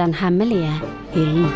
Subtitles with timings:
[0.00, 0.70] Den hemmelige
[1.12, 1.50] hyllen.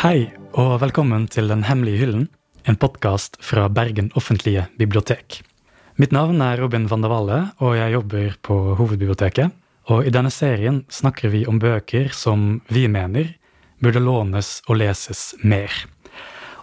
[0.00, 2.30] Hei, og velkommen til Den hemmelige hyllen,
[2.64, 5.42] en podkast fra Bergen offentlige bibliotek.
[6.00, 9.52] Mitt navn er Robin van der Valle, og jeg jobber på Hovedbiblioteket.
[9.92, 13.34] Og i denne serien snakker vi om bøker som vi mener
[13.84, 15.84] burde lånes og leses mer.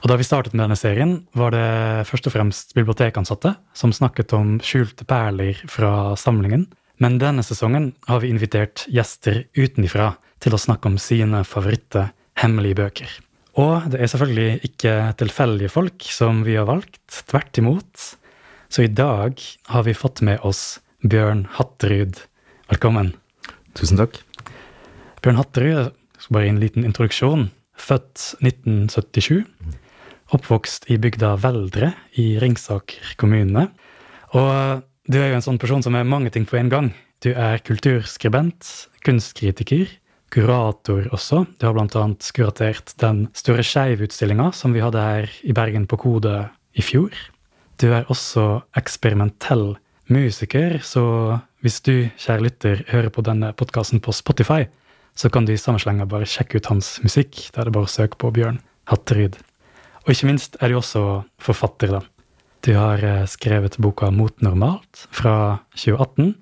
[0.01, 4.33] Og da vi startet med denne serien, var det først og fremst bibliotekansatte som snakket
[4.33, 6.65] om skjulte perler fra samlingen.
[7.01, 12.07] Men denne sesongen har vi invitert gjester utenifra til å snakke om sine favoritte
[12.41, 13.13] hemmelige bøker.
[13.61, 18.05] Og det er selvfølgelig ikke tilfeldige folk som vi har valgt, tvert imot.
[18.71, 19.37] Så i dag
[19.69, 22.23] har vi fått med oss Bjørn Hatterud.
[22.71, 23.13] Velkommen.
[23.77, 24.17] Tusen takk.
[25.21, 25.91] Bjørn Hatterud,
[26.31, 27.49] bare en liten introduksjon.
[27.77, 29.43] Født 1977.
[30.31, 33.67] Oppvokst i bygda Veldre i Ringsaker kommune.
[34.37, 36.91] Og du er jo en sånn person som er mange ting på en gang.
[37.21, 38.63] Du er kulturskribent,
[39.05, 39.91] kunstkritiker,
[40.31, 41.43] kurator også.
[41.59, 46.47] Du har annet kuratert den store Skeiv-utstillinga som vi hadde her i Bergen på Kode
[46.73, 47.11] i fjor.
[47.81, 49.75] Du er også eksperimentell
[50.11, 54.63] musiker, så hvis du, kjære lytter, hører på denne podkasten på Spotify,
[55.13, 57.49] så kan du i samme slenge bare sjekke ut hans musikk.
[57.51, 59.37] Da er det bare å søke på Bjørn Hatterud.
[60.05, 61.03] Og ikke minst er du også
[61.41, 62.01] forfatter, da.
[62.61, 66.35] Du har eh, skrevet boka Motnormalt fra 2018,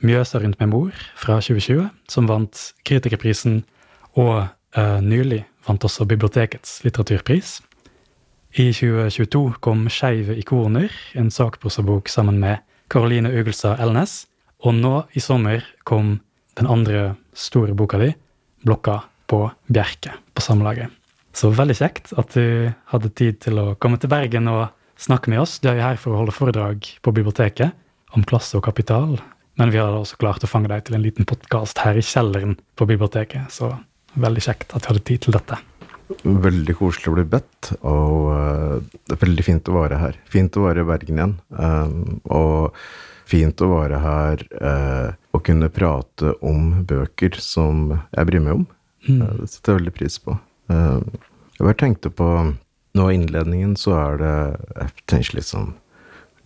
[0.00, 3.58] Mjøsa rundt med mor fra 2020, som vant Kritikerprisen,
[4.16, 7.58] og uh, nylig vant også Bibliotekets litteraturpris.
[8.56, 14.24] I 2022 kom Skeive ikoner, en sakprosabok sammen med Karoline Ugelstad Elnes.
[14.64, 16.16] Og nå i sommer kom
[16.58, 18.10] den andre store boka di,
[18.64, 20.99] Blokka på Bjerke, på Samlaget.
[21.36, 25.42] Så veldig kjekt at du hadde tid til å komme til Bergen og snakke med
[25.42, 25.58] oss.
[25.62, 27.76] Du er jo her for å holde foredrag på biblioteket
[28.16, 29.16] om klasse og kapital.
[29.60, 32.56] Men vi har også klart å fange deg til en liten podkast her i kjelleren
[32.78, 33.52] på biblioteket.
[33.52, 33.72] Så
[34.20, 35.58] veldig kjekt at du hadde tid til dette.
[36.24, 40.18] Veldig koselig å bli bedt, og uh, det er veldig fint å være her.
[40.32, 41.36] Fint å være i Bergen igjen.
[41.54, 42.80] Um, og
[43.30, 48.66] fint å være her uh, og kunne prate om bøker som jeg bryr meg om.
[49.06, 49.20] Mm.
[49.22, 50.34] Det setter jeg veldig pris på.
[50.70, 52.26] Jeg bare tenkte på
[52.98, 54.34] Nå i innledningen så er det
[54.80, 55.72] Jeg tenker litt sånn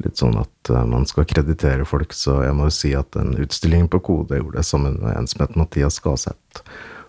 [0.03, 3.87] litt sånn at man skal kreditere folk, så jeg må jo si at den utstillingen
[3.93, 6.65] på Kode gjorde det sammen med en som het Mathias Gaseth.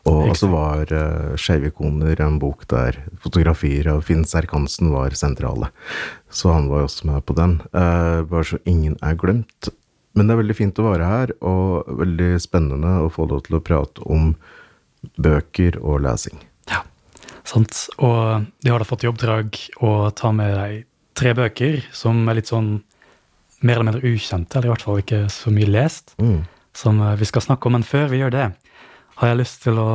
[0.06, 5.72] Og så var uh, Skeivikoner en bok der fotografier av Finn Serkansen var sentrale.
[6.30, 7.58] Så han var jo også med på den.
[7.74, 9.72] Uh, bare så ingen er glemt.
[10.16, 13.58] Men det er veldig fint å være her, og veldig spennende å få lov til
[13.58, 14.36] å prate om
[15.18, 16.38] bøker og lesing.
[17.46, 17.86] Sant.
[18.02, 20.86] Og de har da fått i oppdrag å ta med deg
[21.16, 22.80] tre bøker som er litt sånn
[23.66, 26.42] mer eller mindre ukjente, eller i hvert fall ikke så mye lest, mm.
[26.76, 27.78] som vi skal snakke om.
[27.78, 28.48] Men før vi gjør det,
[29.16, 29.92] har jeg lyst til å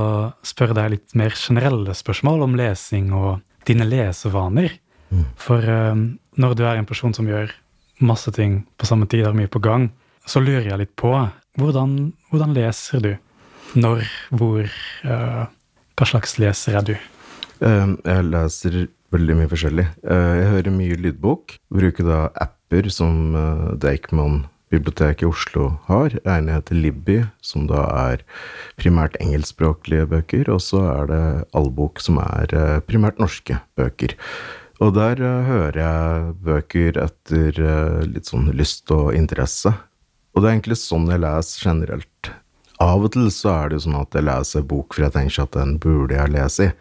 [0.47, 4.79] spørre deg litt mer generelle spørsmål om lesing og dine lesevaner.
[5.11, 5.27] Mm.
[5.41, 6.05] For um,
[6.41, 7.53] når du er en person som gjør
[8.01, 9.91] masse ting på samme tid, har mye på gang,
[10.25, 11.13] så lurer jeg litt på
[11.61, 13.13] hvordan, hvordan leser du?
[13.77, 14.65] Når, hvor,
[15.05, 15.45] uh,
[15.99, 16.95] hva slags leser er du?
[17.61, 18.79] Uh, jeg leser
[19.13, 19.87] veldig mye forskjellig.
[20.05, 21.59] Uh, jeg hører mye lydbok.
[21.75, 26.15] Bruker da apper som uh, Deichman biblioteket i Oslo har.
[26.31, 28.25] En heter Libby, som da er
[28.81, 31.23] primært engelskspråklige bøker, og så er det
[31.59, 34.15] Allbok, som er eh, primært norske bøker.
[34.79, 37.59] Og der hører jeg bøker etter
[38.07, 39.75] litt sånn lyst og interesse.
[40.31, 42.31] Og det er egentlig sånn jeg leser generelt.
[42.81, 45.43] Av og til så er det jo sånn at jeg leser bok for jeg tenker
[45.45, 46.75] at den burde jeg lese i.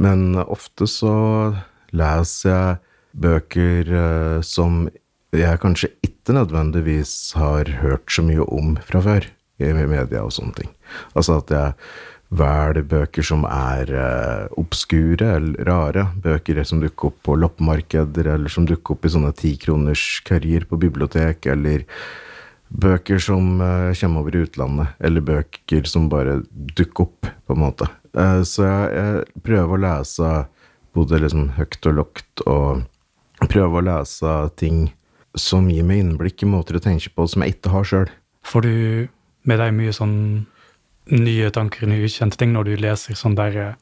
[0.00, 1.14] Men ofte så
[1.94, 2.80] leser jeg
[3.24, 4.88] bøker uh, som
[5.34, 9.28] jeg kanskje ikke nødvendigvis har hørt så mye om fra før
[9.62, 10.70] i media og sånne ting.
[11.14, 11.74] Altså at jeg
[12.34, 16.06] velger bøker som er uh, obskure eller rare.
[16.24, 20.78] Bøker som dukker opp på loppemarkeder, eller som dukker opp i sånne tikroners currier på
[20.80, 21.86] bibliotek, eller
[22.74, 27.62] bøker som uh, kommer over i utlandet, eller bøker som bare dukker opp, på en
[27.62, 27.90] måte.
[28.14, 30.32] Uh, så jeg, prøver å lese
[30.94, 32.84] både liksom høyt og lågt, og
[33.50, 34.86] prøver å lese ting
[35.34, 38.12] som gir meg innblikk i måter å tenke på som jeg ikke har sjøl.
[38.46, 38.74] Får du
[39.48, 40.18] med deg mye sånn
[41.10, 43.74] nye tanker, nye ukjente ting, når du leser sånne der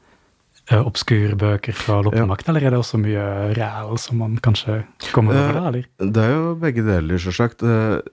[0.72, 2.54] uh, obskure bøker fra loppemakten, ja.
[2.54, 3.26] eller er det også mye
[3.58, 4.80] ræl som man kanskje
[5.12, 6.10] kommer over Det, eller?
[6.16, 7.66] Det er jo begge deler, selvsagt.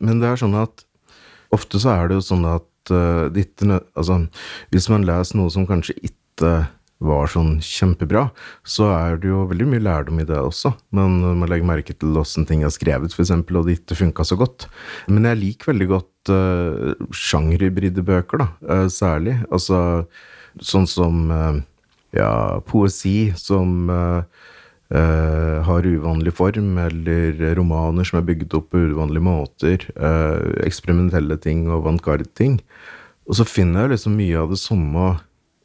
[0.03, 0.83] Men det er sånn at
[1.55, 4.21] ofte så er det jo sånn at uh, ikke altså,
[4.73, 6.57] hvis man leser noe som kanskje ikke
[6.99, 8.25] var sånn kjempebra,
[8.67, 10.73] så er det jo veldig mye lærdom i det også.
[10.95, 14.35] Men man legger merke til åssen ting er skrevet, f.eks., og det ikke funka så
[14.39, 14.67] godt.
[15.07, 19.37] Men jeg liker veldig godt uh, sjangerhybride bøker, da, uh, særlig.
[19.47, 19.79] Altså
[20.59, 21.61] sånn som uh,
[22.15, 24.23] ja, poesi som uh,
[24.89, 29.83] Uh, har uvanlig form, eller romaner som er bygd opp på uvanlige måter.
[29.93, 32.57] Uh, eksperimentelle ting og avantgarde-ting.
[33.29, 35.11] Og så finner jeg liksom mye av det samme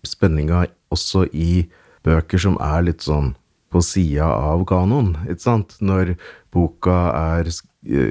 [0.05, 1.65] spenninga også i
[2.05, 3.32] bøker som er litt sånn
[3.73, 5.75] på sida av kanoen, ikke sant?
[5.82, 6.15] Når
[6.55, 7.49] boka er,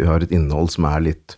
[0.10, 1.38] har et innhold som er litt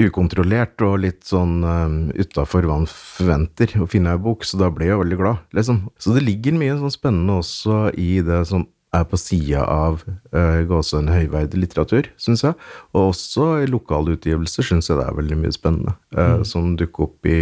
[0.00, 4.70] ukontrollert og litt sånn um, utafor hva man forventer å finne ei bok, så da
[4.74, 5.84] ble jeg veldig glad, liksom.
[6.02, 10.60] Så det ligger mye sånn spennende også i det som er på sida av uh,
[10.68, 12.56] gåsehud høyverdig litteratur, syns jeg.
[12.94, 16.44] Og også i lokale utgivelser syns jeg det er veldig mye spennende, uh, mm.
[16.48, 17.38] som dukker opp i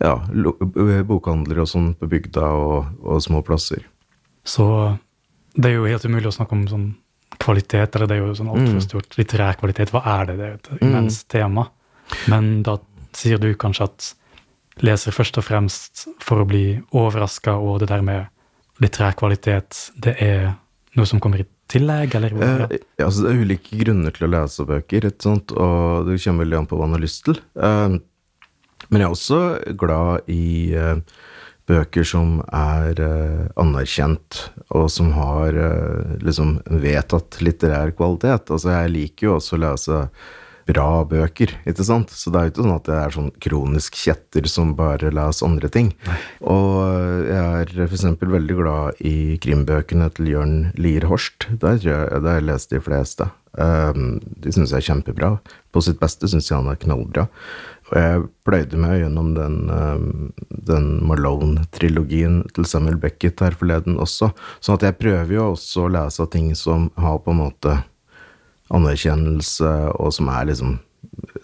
[0.00, 0.14] ja,
[1.06, 3.84] bokhandler og sånn på bygda og, og, små plasser.
[4.48, 4.66] Så
[5.52, 6.86] det er jo helt umulig å snakke om sånn
[7.40, 8.86] kvalitet, eller det er jo sånn altfor mm.
[8.86, 9.92] stort litterær kvalitet.
[9.92, 10.38] Hva er det?
[10.38, 11.30] Det er et immens immenst mm.
[11.36, 11.66] tema.
[12.32, 12.78] Men da
[13.16, 14.08] sier du kanskje at
[14.84, 16.64] leser først og fremst for å bli
[16.96, 20.52] overraska over det der med litterær kvalitet, det er
[20.98, 22.36] noe som kommer i tillegg, eller?
[22.42, 26.60] Eh, altså det er ulike grunner til å lese bøker, sånt, og det kommer veldig
[26.60, 27.38] an på hva man har lyst til.
[27.54, 27.98] Eh,
[28.90, 29.40] men jeg er også
[29.78, 31.20] glad i eh,
[31.70, 34.42] bøker som er eh, anerkjent,
[34.74, 35.56] og som har
[36.24, 38.50] liksom vedtatt litterær kvalitet.
[38.50, 40.04] Altså, jeg liker jo også å lese
[40.70, 42.12] bra bøker, ikke sant?
[42.14, 45.48] Så det er jo ikke sånn at jeg er sånn kronisk kjetter som bare leser
[45.48, 45.90] andre ting.
[46.06, 46.20] Nei.
[46.52, 48.06] Og jeg er f.eks.
[48.20, 51.48] veldig glad i krimbøkene til Jørn Lier Horst.
[51.62, 53.30] Der har jeg lest de fleste.
[53.58, 55.34] Um, de syns jeg er kjempebra.
[55.74, 57.26] På sitt beste syns jeg han er knallbra.
[57.90, 60.30] Og jeg pløyde meg gjennom den, um,
[60.70, 64.30] den Malone-trilogien til Samuel Beckett her forleden også.
[64.62, 67.80] Sånn at jeg prøver jo også å lese ting som har på en måte
[68.74, 70.78] anerkjennelse, og som er liksom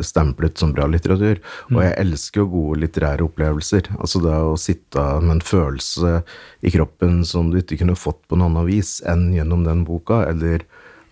[0.04, 1.40] stemplet som bra litteratur.
[1.72, 3.90] Og jeg elsker jo gode litterære opplevelser.
[3.98, 6.20] Altså det å sitte med en følelse
[6.66, 10.22] i kroppen som du ikke kunne fått på noe annet vis enn gjennom den boka,
[10.28, 10.64] eller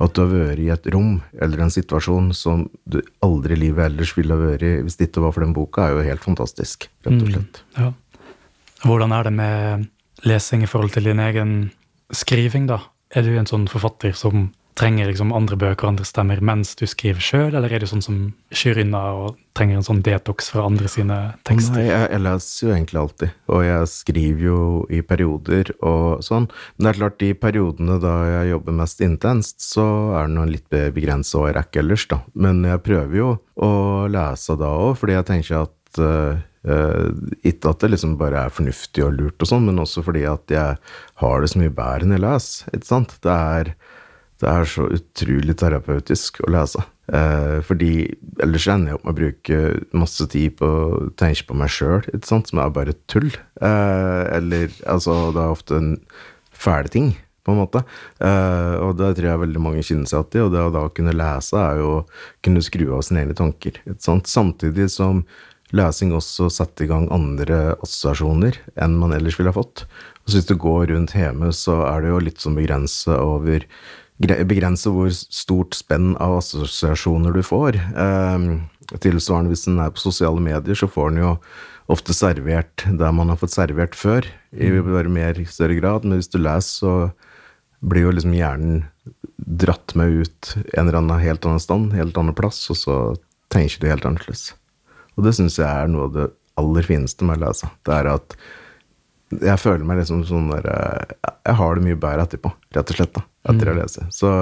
[0.03, 3.93] at du har vært i et rom eller en situasjon som du aldri i livet
[3.93, 6.25] ellers ville ha vært i hvis det ikke var for den boka, er jo helt
[6.25, 7.31] fantastisk, rett og mm.
[7.37, 7.63] slett.
[7.63, 7.93] Mm, ja.
[8.85, 9.87] Hvordan er det med
[10.29, 11.55] lesing i forhold til din egen
[12.13, 12.83] skriving, da?
[13.15, 16.85] Er du en sånn forfatter som trenger liksom andre bøker og andre stemmer mens du
[16.91, 18.19] skriver sjøl, eller er du sånn som
[18.55, 21.79] Shirina og trenger en sånn detox fra andre sine tekster?
[21.79, 24.61] Nei, jeg, jeg, leser jo egentlig alltid, og jeg skriver jo
[24.91, 26.49] i perioder og sånn.
[26.75, 29.87] Men det er klart, de periodene da jeg jobber mest intenst, så
[30.19, 32.21] er det noe litt begrensa hva jeg ellers, da.
[32.35, 33.71] Men jeg prøver jo å
[34.11, 37.13] lese da òg, fordi jeg tenker at uh, Uh,
[37.45, 40.49] ikke at det liksom bare er fornuftig og lurt og sånn, men også fordi at
[40.49, 40.79] jeg
[41.21, 42.79] har det så mye bedre enn jeg leser.
[43.21, 43.75] Det er
[44.43, 46.83] det er så utrolig terapeutisk å lese.
[47.13, 47.93] Eh, fordi
[48.43, 49.59] ellers ender jeg opp med å bruke
[49.97, 53.31] masse tid på å tenke på meg sjøl, som er bare tull.
[53.61, 55.93] Eh, eller altså, det er ofte en
[56.55, 57.13] fæle ting,
[57.45, 57.85] på en måte.
[58.25, 60.45] Eh, og det tror jeg veldig mange kjenner seg igjen i.
[60.47, 62.05] Og det å da kunne lese er jo å
[62.45, 63.83] kunne skru av sine egne tanker.
[64.01, 65.27] Samtidig som
[65.75, 69.85] lesing også setter i gang andre assosiasjoner enn man ellers ville ha fått.
[70.25, 73.67] Og så hvis du går rundt hjemme, så er det jo litt sånn begrensa over
[74.23, 77.77] begrense hvor stort spenn av assosiasjoner du får.
[77.77, 78.49] Eh,
[79.03, 81.37] tilsvarende hvis en er på sosiale medier, så får en jo
[81.93, 84.89] ofte servert der man har fått servert før, i mm.
[84.89, 86.07] bare mer større grad.
[86.07, 86.95] Men hvis du leser, så
[87.85, 88.85] blir jo liksom hjernen
[89.37, 92.99] dratt med ut en eller annen helt annen stand, helt annen plass, og så
[93.53, 94.53] tenker du helt annerledes.
[95.15, 96.29] Og det syns jeg er noe av det
[96.61, 97.69] aller fineste med å lese.
[97.87, 98.37] Det er at
[99.33, 102.99] jeg føler meg liksom sånn der eh, Jeg har det mye bedre etterpå, rett og
[102.99, 103.73] slett, da, etter mm.
[103.73, 104.07] å lese.
[104.15, 104.33] Så,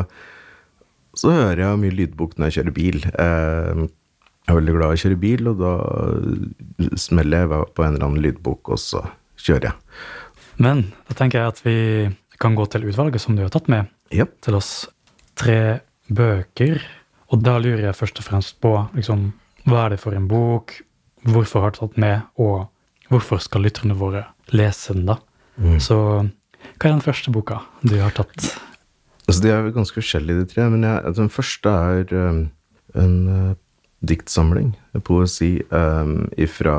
[1.19, 3.03] så hører jeg mye lydbok når jeg kjører bil.
[3.12, 3.85] Eh,
[4.43, 5.73] jeg er veldig glad i å kjøre bil, og da
[6.99, 9.05] smeller jeg på en eller annen lydbok, og så
[9.39, 10.01] kjører jeg.
[10.62, 11.77] Men da tenker jeg at vi
[12.43, 14.35] kan gå til utvalget som du har tatt med yep.
[14.43, 14.73] til oss.
[15.39, 16.83] Tre bøker.
[17.33, 19.31] Og da lurer jeg først og fremst på liksom,
[19.71, 20.75] hva er det for en bok,
[21.31, 22.67] hvorfor har du tatt med, og
[23.12, 25.19] hvorfor skal lytterne våre lese da?
[25.57, 25.79] Mm.
[25.81, 25.99] Så
[26.83, 28.53] hva er den første boka du har tatt?
[29.29, 30.69] Altså, De er ganske forskjellige, de tre.
[30.71, 32.41] Men jeg, altså, den første er um,
[32.99, 33.53] en uh,
[34.03, 34.73] diktsamling,
[35.07, 36.77] poesi, um, fra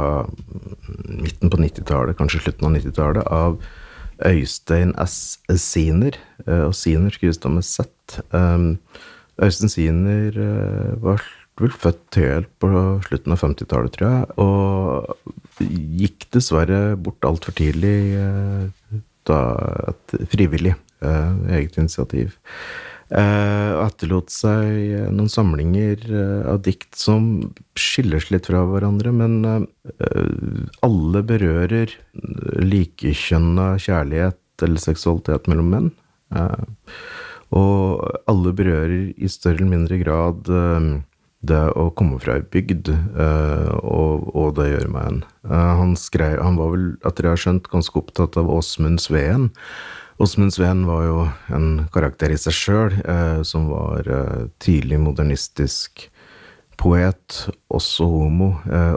[1.08, 3.62] midten på 90-tallet, kanskje slutten av 90-tallet, av
[4.28, 5.40] Øystein S.
[5.56, 6.20] Siner.
[6.48, 7.88] Uh, og Siner skrives da med Z.
[8.36, 8.78] Um,
[9.42, 11.24] Øystein Siner uh, var
[11.64, 12.70] vel født helt på
[13.08, 19.40] slutten av 50-tallet, tror jeg, og gikk dessverre bort altfor tidlig, eh, da
[19.92, 22.38] et frivillig, eh, eget initiativ.
[23.14, 26.02] Eh, og etterlot seg noen samlinger
[26.50, 29.68] av dikt som skiller seg litt fra hverandre, men
[30.82, 31.94] alle berører
[32.64, 35.92] likekjønna kjærlighet eller seksualitet mellom menn.
[37.54, 40.50] Og alle berører i større eller mindre grad
[41.44, 45.20] det å komme fra ei bygd, eh, og, og det gjør meg en.
[45.50, 49.50] Eh, han skrev Han var vel, etter jeg har skjønt, ganske opptatt av Åsmund Sveen.
[50.24, 51.18] Åsmund Sveen var jo
[51.52, 54.08] en karakter i seg sjøl, eh, som var
[54.64, 56.08] tidlig modernistisk
[56.80, 58.50] poet, også homo,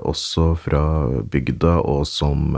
[0.09, 0.83] også fra
[1.31, 2.57] bygda, og som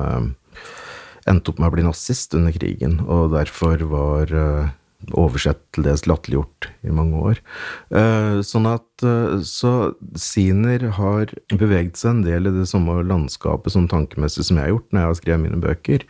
[1.29, 4.33] endte opp med å bli nazist under krigen, og derfor var
[5.15, 7.41] oversett til dels latterliggjort i mange år.
[7.95, 13.75] Eh, sånn at eh, Så Siner har beveget seg en del i det samme landskapet
[13.75, 16.07] sånn tankemessig som jeg har gjort når jeg har skrevet mine bøker.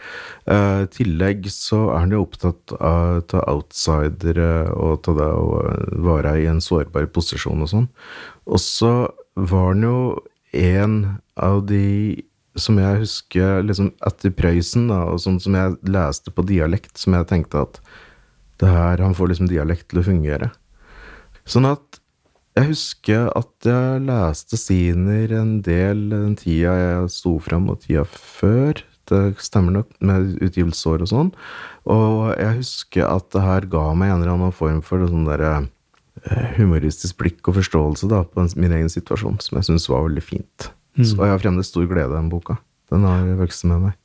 [0.49, 5.61] Eh, I tillegg så er han jo opptatt av ta outsidere og ta det å
[6.09, 7.89] være i en sårbar posisjon og sånn.
[8.49, 8.95] Og så
[9.37, 10.01] var han jo
[10.57, 10.99] en
[11.37, 12.25] av de
[12.59, 17.15] som jeg husker liksom etter Prøysen, da, og sånn som jeg leste på dialekt, som
[17.15, 17.81] jeg tenkte at
[18.59, 20.51] det her, han får liksom dialekt til å fungere.
[21.49, 22.01] Sånn at
[22.59, 28.03] jeg husker at jeg leste Siner en del den tida jeg sto fram, og tida
[28.09, 28.81] før.
[29.09, 31.31] Det stemmer nok, med utgivelsesår og sånn.
[31.89, 35.53] Og jeg husker at det her ga meg en eller annen form for sånn derre
[35.63, 40.25] eh, humoristisk blikk og forståelse da, på min egen situasjon, som jeg syns var veldig
[40.25, 40.69] fint.
[40.99, 42.59] Så jeg har fremdeles stor glede av den boka.
[42.91, 43.99] Den har vokst med meg.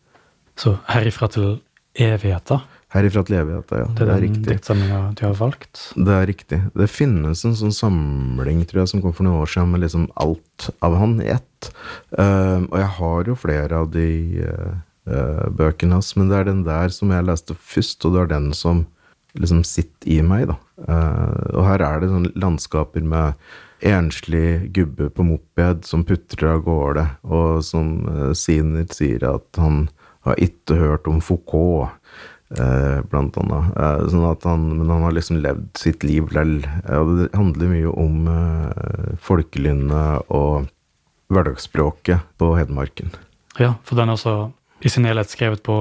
[0.60, 1.56] Så herifra til
[1.98, 2.60] evigheta,
[2.94, 3.90] Herifra til evigheta, ja.
[3.90, 5.82] det Det er er den diktsamlinga du har valgt.
[5.98, 6.60] Det er riktig.
[6.78, 10.08] Det finnes en sånn samling, tror jeg, som kom for noen år siden, med liksom
[10.14, 11.72] alt av han i ett.
[12.14, 14.10] Uh, og jeg har jo flere av de
[14.46, 14.74] uh,
[15.10, 18.36] uh, bøkene hans, men det er den der som jeg leste først, og det er
[18.36, 18.86] den som
[19.40, 20.58] liksom sitter i meg, da.
[20.88, 23.40] Eh, og her er det sånne landskaper med
[23.84, 29.88] enslig gubbe på moped som putrer av gårde, og som uh, Siner sier at han
[30.24, 31.92] har ikke hørt om Foucault,
[33.10, 33.70] blant annet.
[33.78, 36.60] Eh, sånn at han, men han har liksom levd sitt liv lell.
[36.86, 40.68] Eh, og det handler mye om eh, folkelynnet og
[41.34, 43.14] hverdagsspråket på Hedmarken.
[43.60, 44.52] Ja, for den er også
[44.84, 45.74] i sin helhet skrevet på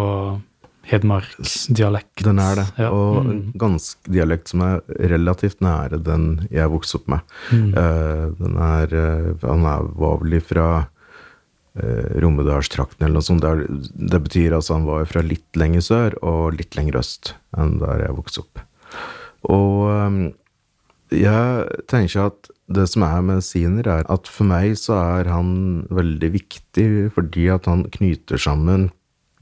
[0.88, 2.24] hedmarksdialekt.
[2.26, 2.88] Den er det, Ja.
[2.90, 7.20] og en ganske dialekt som er relativt nære den jeg vokste opp med.
[7.52, 7.68] Mm.
[7.76, 10.86] Eh, den er, eh, han er, var vel ifra
[11.80, 13.44] uh, Romedalstrakten eller noe sånt.
[13.44, 17.78] Der, det betyr altså han var fra litt lenger sør og litt lenger øst enn
[17.82, 18.62] der jeg vokste opp.
[19.50, 20.18] Og eh,
[21.12, 25.82] jeg tenker at det som er med Siner, er at for meg så er han
[25.92, 26.86] veldig viktig
[27.16, 28.90] fordi at han knyter sammen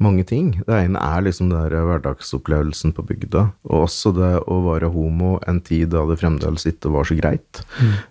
[0.00, 0.54] mange ting.
[0.66, 5.60] Det ene er liksom den hverdagsopplevelsen på bygda, og også det å være homo en
[5.64, 7.62] tid da det fremdeles ikke var så greit.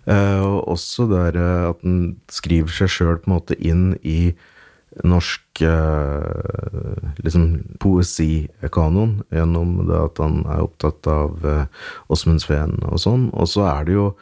[0.06, 3.92] Eh, og også det der, eh, at han skriver seg sjøl på en måte inn
[4.02, 4.32] i
[5.06, 11.64] norsk eh, liksom poesikanon gjennom det at han er opptatt av eh,
[12.10, 13.28] Åsmund Sveen og sånn.
[13.30, 14.12] Og så er det jo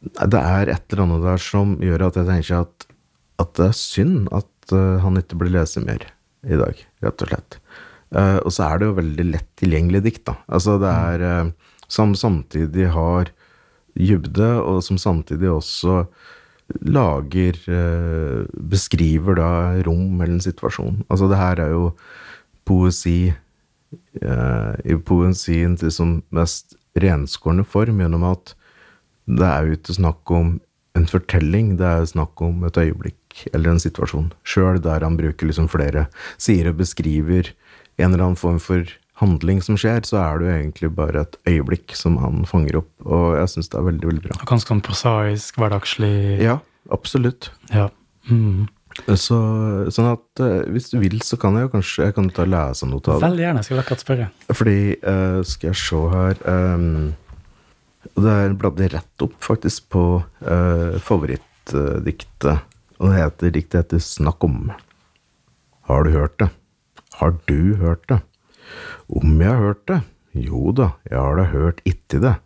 [0.00, 2.86] Det er et eller annet der som gjør at jeg tenker at,
[3.42, 6.06] at det er synd at uh, han ikke blir lest mer
[6.46, 7.58] i dag, rett og slett.
[8.10, 10.34] Uh, og så er det jo veldig lett tilgjengelig dikt, da.
[10.50, 11.50] Altså det er uh,
[11.90, 13.30] Som samtidig har
[13.98, 16.04] dybde, og som samtidig også
[16.86, 19.50] lager uh, Beskriver da
[19.86, 21.04] rom eller en situasjon.
[21.08, 21.92] Altså det her er jo
[22.64, 23.32] poesi
[24.22, 28.52] i poesiens liksom mest renskårne form, gjennom at
[29.26, 30.52] det er jo ikke snakk om
[30.94, 33.18] en fortelling, det er jo snakk om et øyeblikk
[33.52, 34.32] eller en situasjon.
[34.46, 36.08] Sjøl der han bruker liksom flere
[36.40, 37.52] sider og beskriver
[38.00, 38.88] en eller annen form for
[39.20, 42.90] handling som skjer, så er det jo egentlig bare et øyeblikk som han fanger opp,
[43.04, 44.36] og jeg syns det er veldig, veldig bra.
[44.48, 46.12] Ganske sånn prosaisk, hverdagslig.
[46.40, 46.60] Ja,
[46.94, 47.50] absolutt.
[47.72, 47.90] Ja.
[48.30, 48.68] Mm.
[49.06, 49.36] Så,
[49.94, 52.88] sånn at eh, hvis du vil, så kan jeg jo kanskje jeg kan ta lese
[52.88, 53.28] noe av det.
[53.28, 53.62] Veldig gjerne.
[53.66, 54.26] Skal akkurat spørre.
[54.50, 57.12] Fordi, uh, skal jeg se her um,
[58.18, 62.66] Det er bladde rett opp, faktisk, på uh, favorittdiktet.
[63.00, 64.70] Og det heter diktet heter Snakk om.
[65.88, 66.50] Har du hørt det?
[67.16, 68.20] Har du hørt det?
[69.08, 70.00] Om jeg har hørt det?
[70.36, 72.36] Jo da, jeg har da hørt itti det,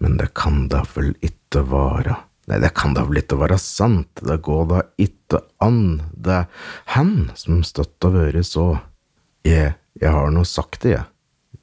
[0.00, 2.22] men det kan da vel itte vara.
[2.46, 6.68] Nei, det kan da vel ikke være sant, det går da itte an, det er
[6.94, 8.68] han som støtt har vært så.
[9.44, 11.06] Jeg, jeg har nå sagt det, jeg.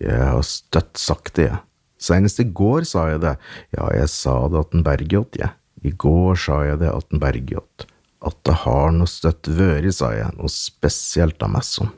[0.03, 1.61] Jeg har støtt sagt det, jeg.
[2.03, 3.37] Senest i går sa jeg det.
[3.77, 5.55] Ja, jeg sa det at en Bergljot, jeg.
[5.87, 7.87] I går sa jeg det atten Bergljot,
[8.23, 11.91] at det har noe støtt væri, sa jeg, noe spesielt av meg som.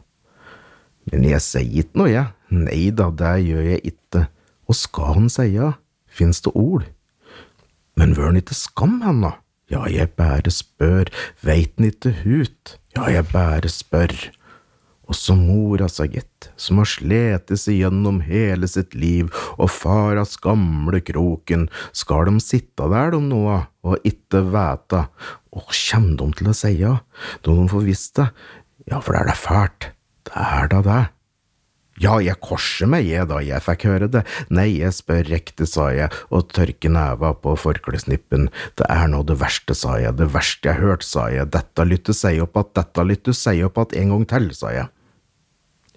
[1.11, 2.31] Men jeg sier ikke noe, jeg.
[2.55, 4.25] Nei da, det gjør jeg ikke.
[4.65, 5.73] Og skal han seia,
[6.09, 6.87] fins det ord?
[7.95, 9.21] Men vør han ikke skam, han?
[9.71, 11.09] Ja, jeg bare spør,
[11.45, 12.75] veit han ikke hut?
[12.97, 14.13] Ja, jeg bare spør.
[15.05, 20.35] Og så mora sa, gitt, som har slitt seg gjennom hele sitt liv og faras
[20.41, 23.43] gamle kroken, skal de sitte der de nå
[23.85, 25.05] og ikke vete,
[25.55, 26.93] og kjem de til å seia,
[27.45, 28.31] da de får visst det,
[28.89, 29.91] ja, for det er da fælt,
[30.29, 31.03] det er da det.
[32.03, 34.25] Ja, jeg korser meg, jeg, da jeg fikk høre det.
[34.51, 38.49] Nei, jeg spør rekte, sa jeg, og tørker neva på forklesnippen.
[38.75, 42.17] Det er nå det verste, sa jeg, det verste jeg hørte, sa jeg, dette lytter
[42.17, 44.91] seg opp at, dette lytter seg opp at en gang til, sa jeg.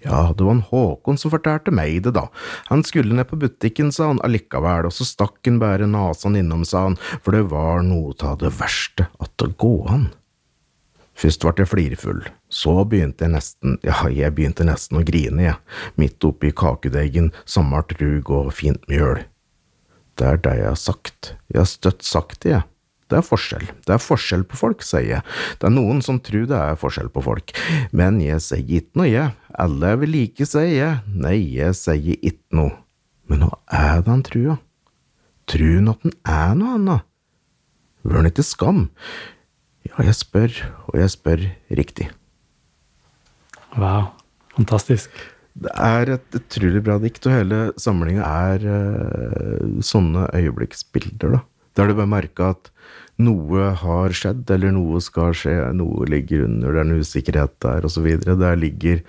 [0.04, 2.28] Ja, det var en Håkon som fortalte meg det, da.
[2.70, 6.64] Han skulle ned på butikken, sa han allikevel, og så stakk han bare nasen innom,
[6.68, 10.08] sa han, for det var noe av det verste at det går an.
[11.18, 15.58] Først ble jeg flirfull, så begynte jeg nesten, ja, jeg begynte nesten å grine, jeg,
[15.98, 19.24] midt oppi kakedeigen, sommert rug og fint mjøl.
[20.18, 22.66] Det er det jeg har sagt, jeg har støtt sagt det, jeg.
[23.08, 25.20] Det er forskjell, det er forskjell på folk, sier jeg,
[25.58, 27.54] det er noen som tror det er forskjell på folk,
[27.96, 32.58] men jeg sier ikke noe, jeg, alle vel like, sier jeg, nei, jeg sier ikke
[32.58, 32.74] noe,
[33.28, 34.58] men hva er det han trua?
[35.48, 37.08] Han at han er noe annet?
[38.04, 38.86] Vør han ikke skam?
[39.88, 40.54] Ja, jeg spør,
[40.86, 41.44] og jeg spør
[41.80, 42.10] riktig.
[43.78, 44.12] Wow.
[44.58, 45.12] Fantastisk.
[45.58, 51.44] Det er et utrolig bra dikt, og hele samlinga er uh, sånne øyeblikksbilder, da.
[51.78, 52.70] Der du bare merker at
[53.22, 57.86] noe har skjedd, eller noe skal skje, noe ligger under, det er en usikkerhet der,
[58.02, 58.34] videre.
[58.38, 59.02] Der ligger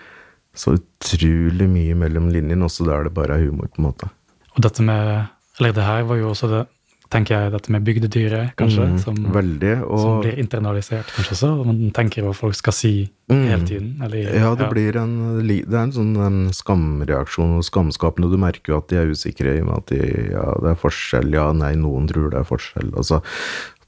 [0.59, 4.09] så utrolig mye mellom linjene, også der det bare er humor, på en måte.
[4.55, 5.27] Og dette med
[5.59, 6.65] Eller det her var jo også det
[7.09, 9.71] tenker jeg, dette med bygdedyret, kanskje, Mm, som, Veldig.
[9.89, 13.45] Og som blir internalisert kanskje og Man tenker hva folk skal si Mm.
[13.49, 14.01] hele tiden.
[14.03, 18.37] Eller, Ja, det blir en, det er en sånn en skamreaksjon og skamskapende, og du
[18.37, 21.33] merker jo at de er usikre i og med at de, ja, det er forskjell,
[21.33, 22.93] ja, nei, noen tror det er forskjell.
[22.95, 23.21] Altså,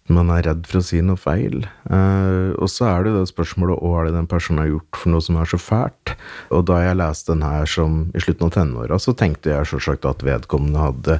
[0.09, 1.61] man er redd for å si noe feil.
[1.87, 4.97] Eh, og så er det jo det spørsmålet hva er det den personen har gjort
[4.99, 6.13] for noe som er så fælt?
[6.51, 10.07] Og da jeg leste den her som i slutten av tenåra, så tenkte jeg selvsagt
[10.09, 11.19] at vedkommende hadde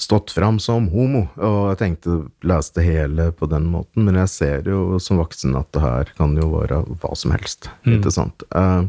[0.00, 4.70] stått fram som homo, og jeg tenkte leste hele på den måten, men jeg ser
[4.70, 7.96] jo som voksen at det her kan jo være hva som helst, Mm.
[7.98, 8.42] ikke sant?
[8.54, 8.84] Eh,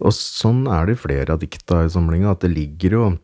[0.00, 3.18] og sånn er det i flere av dikta i samlinga, at det ligger jo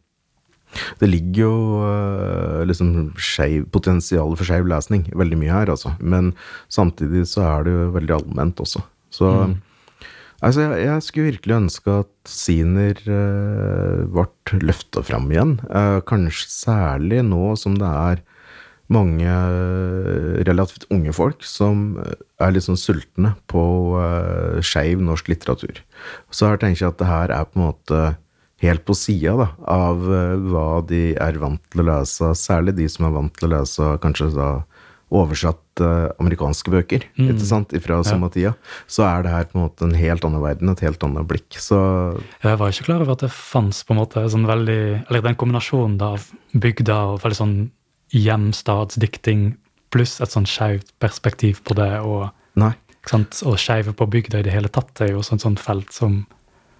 [1.00, 1.54] det ligger jo
[1.86, 5.94] eh, liksom skjev, potensialet for skeiv lesning, veldig mye her, altså.
[6.00, 6.32] Men
[6.72, 8.84] samtidig så er det jo veldig allment også.
[9.14, 9.32] Så
[10.42, 15.58] altså, jeg, jeg skulle virkelig ønske at Siner eh, ble løfta fram igjen.
[15.70, 18.24] Eh, kanskje særlig nå som det er
[18.92, 21.96] mange eh, relativt unge folk som
[22.42, 23.64] er litt sånn sultne på
[24.02, 25.82] eh, skeiv norsk litteratur.
[26.30, 28.04] Så her tenker jeg at det her er på en måte
[28.62, 33.08] helt på sida av eh, hva de er vant til å lese, særlig de som
[33.08, 34.50] er vant til å lese kanskje da
[35.14, 38.56] oversatt uh, amerikanske bøker, ikke sant, fra samme tida,
[38.90, 41.58] så er det her på en måte en helt annen verden, et helt annet blikk.
[41.62, 41.78] Så
[42.42, 45.38] Jeg var ikke klar over at det fantes på en måte sånn veldig Eller den
[45.38, 46.26] kombinasjonen da av
[46.58, 47.56] bygda og veldig sånn
[48.16, 49.52] hjemstadsdikting
[49.94, 52.72] pluss et sånn skeivt perspektiv på det, og, nei.
[53.06, 53.44] sant?
[53.46, 56.24] og skeive på bygda i det hele tatt, er jo sånn sånt felt som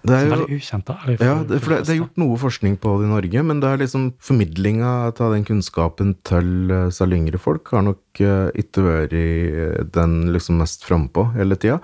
[0.05, 0.87] Det er jo veldig ukjent.
[0.87, 0.95] da.
[1.17, 3.69] Ja, det, for det, det er gjort noe forskning på det i Norge, men det
[3.69, 9.15] er liksom formidlinga av den kunnskapen til selv yngre folk har nok uh, ikke vært
[9.17, 11.81] eh, den liksom mest frampå hele tida.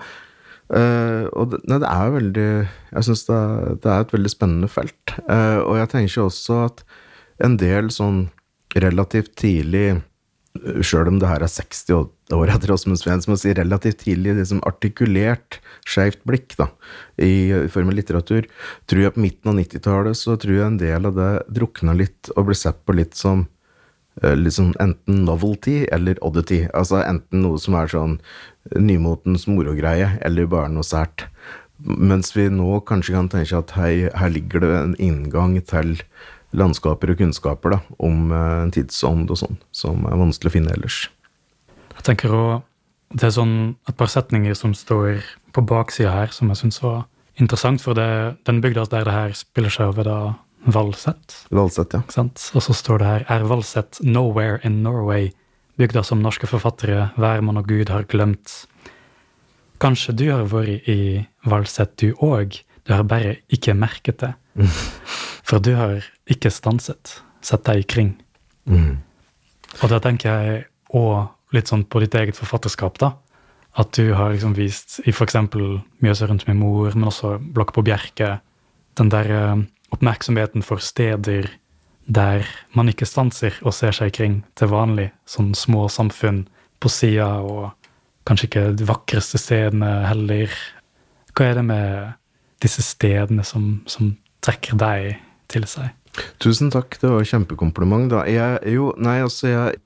[0.72, 3.40] Uh, og det, nei, det er veldig Jeg syns det,
[3.84, 5.16] det er et veldig spennende felt.
[5.28, 6.84] Uh, og jeg tenker også at
[7.44, 8.28] en del sånn
[8.78, 10.00] relativt tidlig
[10.86, 14.62] Sjøl om det her er 60 år etter Åsmund Sveen, som si relativt tidlig liksom
[14.64, 16.70] artikulert skeivt blikk da,
[17.20, 18.48] i, form av litteratur,
[18.88, 22.32] tror jeg på midten av 90-tallet så tror jeg en del av det drukna litt
[22.36, 23.44] og ble sett på litt som
[24.22, 26.64] liksom enten novelty eller oddity.
[26.74, 28.18] Altså enten noe som er sånn
[28.78, 31.26] nymotens morogreie, eller bare noe sært.
[31.78, 35.96] Mens vi nå kanskje kan tenke at hei, her ligger det en inngang til
[36.54, 40.76] landskaper og kunnskaper da, om eh, en tidsånd og sånn, som er vanskelig å finne
[40.76, 41.08] ellers.
[42.04, 42.62] Jeg tenker også,
[43.14, 45.22] Det er sånn et par setninger som står
[45.54, 47.04] på baksida her, som jeg syns var
[47.38, 47.80] interessant.
[47.80, 50.18] For det, den bygda der det her spiller seg over da
[50.66, 51.36] Valset.
[51.54, 52.02] Valseth, ja.
[52.10, 52.42] sant?
[52.56, 55.30] Og så står det her Er Valset nowhere in Norway?
[55.78, 58.66] Bygda som norske forfattere, hvermann og gud har glemt.
[59.80, 62.60] Kanskje du har vært i Valset, du òg.
[62.84, 64.34] Du har bare ikke merket det.
[65.48, 68.14] For du har ikke stanset, sett deg ikring.
[68.66, 68.98] Mm.
[69.82, 73.14] Og da tenker jeg òg litt sånn på ditt eget forfatterskap, da.
[73.78, 75.36] At du har liksom vist i f.eks.
[76.04, 78.36] Mjøsa rundt min mor, men også Blokk på Bjerke,
[78.98, 79.62] den der eh,
[79.94, 81.50] oppmerksomheten for steder
[82.04, 82.44] der
[82.76, 85.08] man ikke stanser og ser seg kring til vanlig.
[85.26, 86.44] Sånn små samfunn
[86.82, 87.72] på sida, og
[88.28, 90.52] kanskje ikke de vakreste stedene heller.
[91.34, 92.14] Hva er det med
[92.64, 94.14] disse stedene som, som
[94.44, 95.14] trekker deg
[95.52, 95.90] til seg?
[96.42, 98.22] Tusen takk, det var kjempekompliment, da.
[98.30, 99.80] Jeg, jo, nei, altså, jeg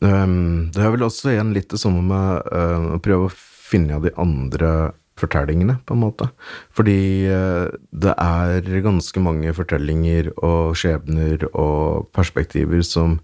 [0.00, 3.96] um, Det er vel også igjen litt det samme med uh, å prøve å finne
[3.98, 6.28] av de andre fortellingene, på en måte.
[6.76, 6.98] Fordi
[7.30, 13.18] uh, det er ganske mange fortellinger og skjebner og perspektiver som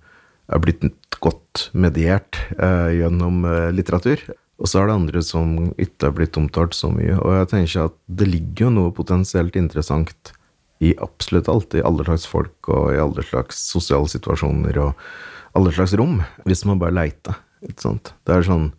[0.52, 0.84] er blitt
[1.22, 3.44] godt mediert uh, gjennom
[3.76, 4.24] litteratur.
[4.62, 7.16] Og så er det andre som ikke er blitt omtalt så mye.
[7.18, 10.32] Og jeg tenker at det ligger jo noe potensielt interessant
[10.82, 14.98] i absolutt alt, i alle slags folk og i alle slags sosiale situasjoner og
[15.56, 16.94] alle slags rom, hvis man bare
[17.78, 18.14] sant?
[18.26, 18.72] Det er sånn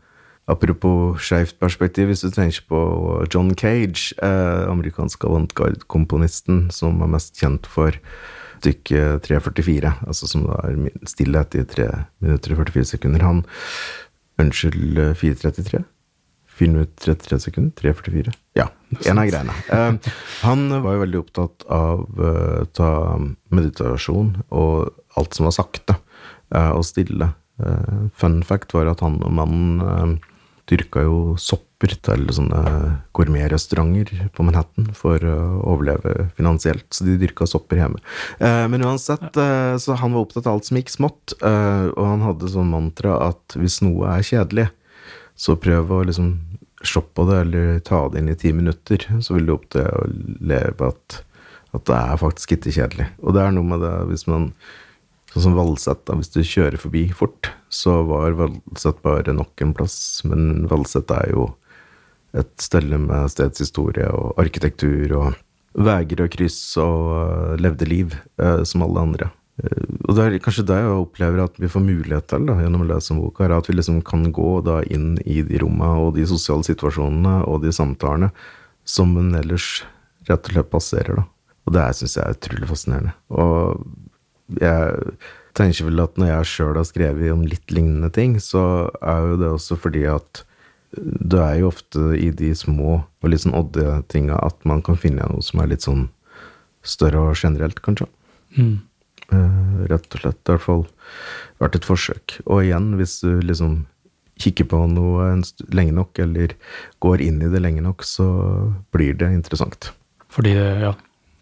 [0.44, 2.80] Apropos skeivt perspektiv, hvis du tenker på
[3.32, 7.96] John Cage, eh, amerikansk avantgarde-komponisten som er mest kjent for
[8.60, 11.88] stykket 344, altså som er stillhet i 3
[12.20, 13.24] minutter og 44 sekunder.
[13.24, 13.44] Han
[14.42, 15.84] Unnskyld, 433?
[16.60, 17.72] 4 minutter 33 sekunder?
[17.80, 18.34] 3.44?
[18.58, 18.68] Ja,
[19.06, 19.56] en av greiene.
[19.72, 20.12] Eh,
[20.44, 22.90] han var jo veldig opptatt av uh, ta
[23.54, 25.98] meditasjon og alt som var sakte
[26.54, 27.34] og stille.
[28.18, 30.20] fun fact var at han og mannen
[30.70, 32.62] dyrka jo sopper til sånne
[33.14, 35.36] gourmetrestauranter på Manhattan for å
[35.74, 38.00] overleve finansielt, så de dyrka sopper hjemme.
[38.40, 42.72] men uansett, så han var opptatt av alt som gikk smått, og han hadde sånn
[42.72, 44.70] mantra at hvis noe er kjedelig,
[45.36, 46.34] så prøv å liksom
[46.84, 49.04] se på det, eller ta det inn i ti minutter.
[49.22, 50.08] Så vil du opptatt å
[50.44, 51.20] leve at,
[51.74, 53.10] at det er faktisk ikke kjedelig.
[53.24, 54.52] Og det er noe med det hvis man
[55.34, 59.74] Sånn som Valset, da, hvis du kjører forbi fort, så var Valset bare nok en
[59.74, 59.98] plass.
[60.30, 61.48] Men Valset er jo
[62.38, 65.34] et sted med stedshistorie og arkitektur og
[65.74, 69.32] veier og kryss og levde liv, eh, som alle andre.
[69.62, 72.86] Eh, og det er kanskje det jeg opplever at vi får mulighet til da, gjennom
[72.86, 76.14] å lese boka, er at vi liksom kan gå da inn i de rommene og
[76.18, 78.30] de sosiale situasjonene og de samtalene
[78.86, 79.84] som en ellers
[80.30, 81.22] rett og slett passerer.
[81.22, 81.28] da.
[81.66, 83.14] Og det syns jeg er utrolig fascinerende.
[83.30, 83.86] Og
[84.62, 85.18] jeg
[85.58, 89.38] tenker vel at når jeg sjøl har skrevet om litt lignende ting, så er jo
[89.42, 90.44] det også fordi at
[91.02, 95.00] det er jo ofte i de små og litt sånn odde tinga at man kan
[95.00, 96.08] finne noe som er litt sånn
[96.86, 98.10] større og generelt, kanskje.
[98.58, 98.76] Mm.
[99.32, 100.42] Uh, rett og slett.
[100.44, 100.84] I hvert fall
[101.64, 102.38] vært et forsøk.
[102.44, 103.86] Og igjen, hvis du liksom
[104.44, 105.30] kikker på noe
[105.74, 106.54] lenge nok, eller
[107.04, 108.28] går inn i det lenge nok, så
[108.94, 109.94] blir det interessant.
[110.34, 110.94] Fordi det ja,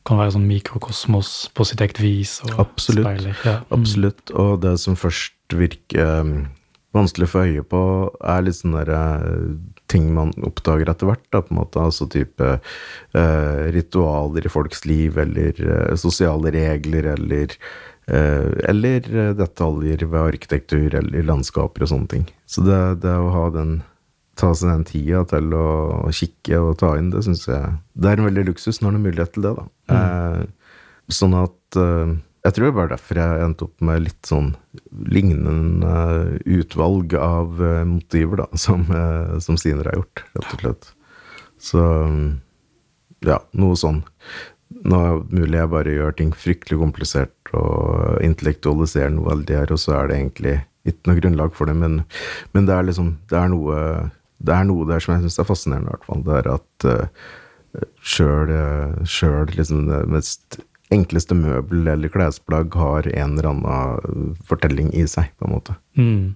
[0.07, 2.39] kan være sånn mikrokosmos på sitt eget vis?
[2.47, 3.05] Og Absolutt.
[3.05, 3.43] Speiler.
[3.45, 3.59] Ja.
[3.61, 3.75] Mm.
[3.77, 4.33] Absolutt.
[4.33, 6.33] Og det som først virker um,
[6.95, 7.83] vanskelig å få øye på,
[8.33, 9.53] er litt sånn derre uh,
[9.91, 11.23] ting man oppdager etter hvert.
[11.29, 17.11] Da, på en måte, altså type uh, ritualer i folks liv, eller uh, sosiale regler,
[17.13, 17.55] eller
[18.09, 22.27] uh, eller detaljer ved arkitektur eller landskaper og sånne ting.
[22.49, 23.81] Så det, det å ha den
[24.39, 25.67] ta seg den tida til å
[26.15, 29.05] kikke og ta inn, det syns jeg Det er en veldig luksus når det er
[29.07, 29.65] mulighet til det, da.
[29.91, 30.51] Mm.
[31.11, 31.79] sånn at
[32.41, 34.47] jeg tror det var derfor jeg endte opp med litt sånn
[35.13, 35.91] lignende
[36.49, 40.89] utvalg av eh, motiver, da, som, eh, som Stiner har gjort, rett og slett.
[41.61, 41.83] Så
[43.27, 44.01] ja, noe sånn.
[44.81, 49.75] Nå er det mulig jeg bare gjør ting fryktelig komplisert og intellektualiserer noe veldig her,
[49.75, 50.55] og så er det egentlig
[50.89, 51.99] ikke noe grunnlag for det, men,
[52.55, 53.75] men det er liksom Det er noe,
[54.41, 56.25] det er noe der som jeg syns er fascinerende, i hvert fall.
[56.27, 57.07] Det er at uh,
[58.01, 65.31] sjøl liksom det mest enkleste møbel eller klesplagg har en eller annen fortelling i seg,
[65.39, 65.77] på en måte.
[65.95, 66.33] Mm.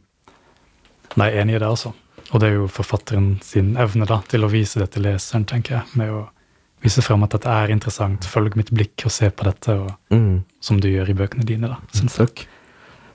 [1.20, 1.92] Nei, enig i det, altså.
[2.32, 5.78] Og det er jo forfatteren sin evne da, til å vise det til leseren, tenker
[5.78, 6.00] jeg.
[6.00, 6.24] Med å
[6.84, 10.46] vise frem at dette er interessant, følg mitt blikk og se på dette, og, mm.
[10.64, 11.72] som du gjør i bøkene dine.
[11.76, 12.32] da, synes jeg.
[12.32, 12.46] Takk.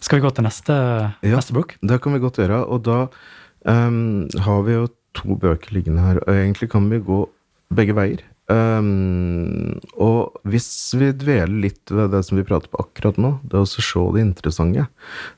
[0.01, 0.75] Skal vi gå til neste,
[1.21, 1.75] ja, neste bok?
[1.85, 2.63] Det kan vi godt gjøre.
[2.73, 3.03] Og da
[3.69, 7.25] um, har vi jo to bøker liggende her, og egentlig kan vi gå
[7.75, 8.23] begge veier.
[8.51, 10.69] Um, og hvis
[10.99, 14.25] vi dveler litt ved det som vi prater på akkurat nå, det å se det
[14.25, 14.89] interessante,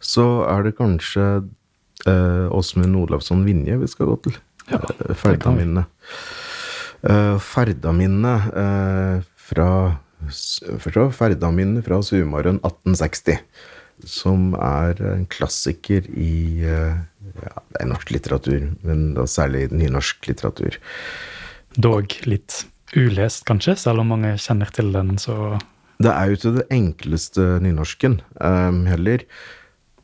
[0.01, 1.27] så er det kanskje
[2.09, 4.39] uh, Åsmund Olavsson Vinje vi skal gå til.
[4.71, 5.85] Ja, uh, Ferdaminne.
[7.03, 9.69] Uh, Ferdaminnet uh, fra,
[10.81, 13.43] fra Ferdaminne fra Sumarøen 1860.
[14.09, 17.03] Som er en klassiker i uh,
[17.40, 20.79] ja, det er norsk litteratur, men da særlig nynorsk litteratur.
[21.81, 22.62] Dog litt
[22.97, 25.59] ulest, kanskje, selv om mange kjenner til den, så
[26.03, 29.23] Det er jo ikke det enkleste nynorsken um, heller.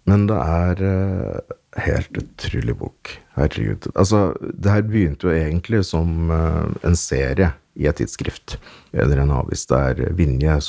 [0.08, 3.10] Men det er uh, helt utrolig bok.
[3.36, 3.90] Herregud.
[3.94, 8.56] Altså, det her begynte jo egentlig som uh, en serie i et tidsskrift,
[8.92, 10.60] eller en avis, der Vinje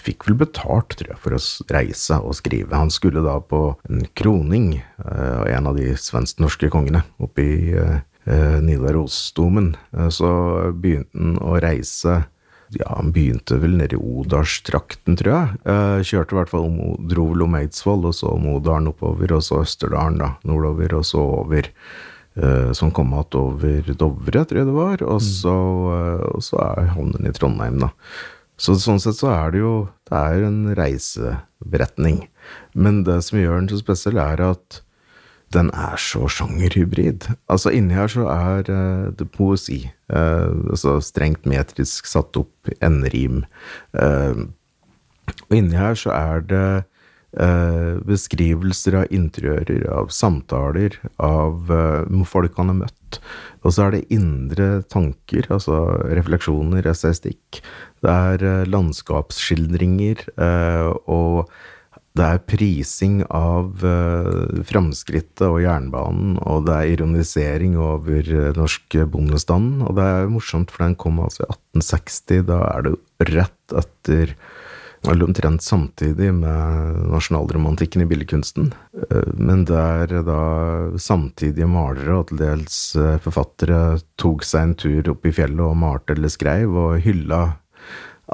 [0.00, 1.40] fikk vel betalt, tror jeg, for å
[1.72, 2.76] reise og skrive.
[2.76, 7.70] Han skulle da på en kroning eh, av en av de svensk-norske kongene oppe i
[7.78, 9.74] eh, eh, Nidarosdomen.
[10.12, 10.30] Så
[10.74, 12.22] begynte han å reise
[12.70, 16.04] ja, han begynte vel nede i Odalstrakten, tror jeg.
[16.06, 16.76] Kjørte i hvert fall om,
[17.10, 21.02] dro vel om Eidsvoll, og så om Odalen oppover, og så Østerdalen, da, nordover, og
[21.08, 21.66] så over.
[22.70, 25.56] som så kom igjen over Dovre, tror jeg det var, og så,
[25.96, 27.90] eh, og så er havnen i Trondheim, da.
[28.60, 29.74] Så sånn sett så er det jo
[30.10, 32.24] Det er en reiseberetning.
[32.74, 34.80] Men det som gjør den så spesiell, er at
[35.54, 37.26] den er så sjangerhybrid.
[37.50, 39.84] Altså Inni her så er uh, det poesi.
[40.12, 43.44] Uh, altså Strengt metrisk satt opp enderim.
[43.94, 44.50] Uh,
[45.48, 46.66] og inni her så er det
[47.38, 52.99] eh, beskrivelser av interiører, av samtaler, av eh, folk han har møtt.
[53.64, 57.60] Og så er det indre tanker, altså refleksjoner, estetikk.
[58.00, 61.50] Det er eh, landskapsskildringer, eh, og
[62.18, 69.84] det er prising av uh, framskrittet og jernbanen, og det er ironisering over norsk bondestand.
[69.86, 72.42] Og det er morsomt, for den kom altså i 1860.
[72.50, 72.96] Da er det
[73.30, 74.34] rett etter
[75.08, 78.72] eller omtrent samtidig med nasjonalromantikken i billedkunsten.
[79.10, 80.40] Eh, Men der da
[81.00, 85.78] samtidige malere og til dels eh, forfattere tok seg en tur opp i fjellet og
[85.80, 87.42] malte eller skrev, og hylla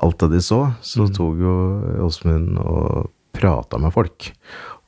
[0.02, 1.52] alt det de så, så tok jo
[2.04, 4.32] Åsmund og prata med folk.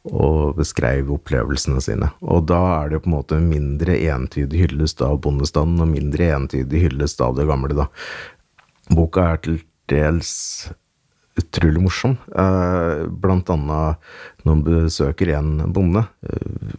[0.08, 2.10] Og beskrev opplevelsene sine.
[2.24, 6.86] Og da er det på en måte mindre entydig hyllest av bondestanden, og mindre entydig
[6.86, 7.88] hyllest av det gamle, da.
[8.88, 9.58] Boka er til
[9.90, 10.30] dels
[11.38, 12.16] utrolig morsom.
[12.34, 13.96] Eh, blant annet
[14.48, 16.06] når han besøker en bonde.
[16.24, 16.74] Eh,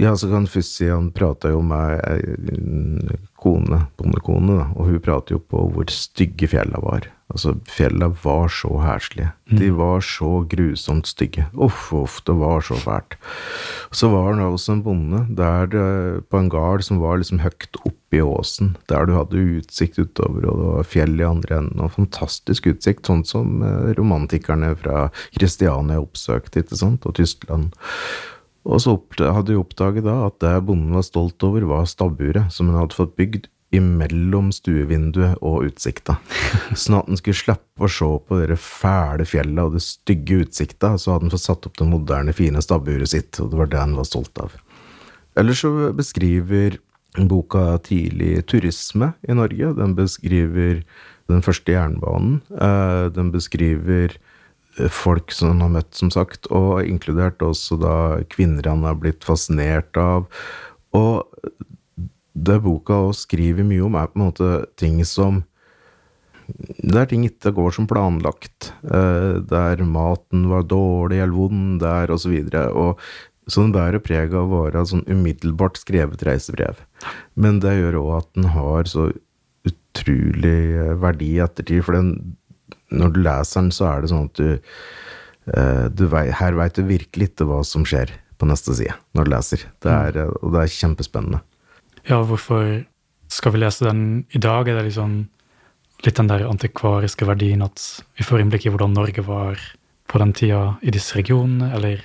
[0.00, 5.00] ja, så kan først si han prata jo med ei kone, bondekone, da, og hun
[5.04, 7.08] prater jo på hvor stygge fjella var.
[7.30, 9.30] Altså, fjella var så heslige.
[9.54, 11.44] De var så grusomt stygge.
[11.54, 13.14] Uff, uff, det var så fælt.
[13.94, 15.84] Så var det også en bonde der det,
[16.30, 20.48] på en gard som var liksom høyt oppe i åsen, der du hadde utsikt utover,
[20.50, 25.06] og det var fjell i andre enden, og fantastisk utsikt, sånn som eh, romantikerne fra
[25.36, 27.70] Kristiania oppsøkte, ikke sant, og Tyskland.
[28.68, 32.68] Og så hadde jeg oppdaget da at det bonden var stolt over, var stabburet som
[32.70, 36.16] han hadde fått bygd imellom stuevinduet og utsikta.
[36.80, 40.96] Sånn at han skulle slippe å se på de fæle fjella og det stygge utsikta,
[40.98, 43.82] så hadde han fått satt opp det moderne, fine stabburet sitt, og det var det
[43.84, 44.56] han var stolt av.
[45.38, 46.80] Ellers så beskriver
[47.30, 49.72] boka tidlig turisme i Norge.
[49.78, 50.82] Den beskriver
[51.30, 52.40] den første jernbanen.
[52.58, 54.18] eh, Den beskriver
[54.88, 57.94] folk som han har møtt, som sagt, og inkludert også da
[58.32, 60.26] kvinner han har blitt fascinert av.
[60.96, 61.26] Og
[62.34, 65.44] det boka også skriver mye om, er på en måte ting som
[66.50, 68.72] Det er ting ikke går som planlagt.
[68.82, 72.96] eh, Der maten var dårlig eller vond der, og så.
[73.46, 76.76] Så den bærer preg av å være sånn umiddelbart skrevet reisebrev.
[77.36, 79.12] Men det gjør òg at den har så
[79.66, 81.84] utrolig eh, verdi i ettertid.
[81.84, 82.36] For den,
[82.90, 84.74] når du leser den, så er det sånn at du,
[85.54, 89.34] eh, du Her veit du virkelig ikke hva som skjer på neste side når du
[89.34, 89.66] leser.
[89.82, 91.42] Det er, eh, og det er kjempespennende.
[92.08, 92.84] Ja, hvorfor
[93.30, 94.68] skal vi lese den i dag?
[94.68, 95.28] Er det liksom
[96.04, 97.82] litt den der antikvariske verdien at
[98.16, 99.60] vi får innblikk i hvordan Norge var
[100.10, 102.00] på den tida i disse regionene, eller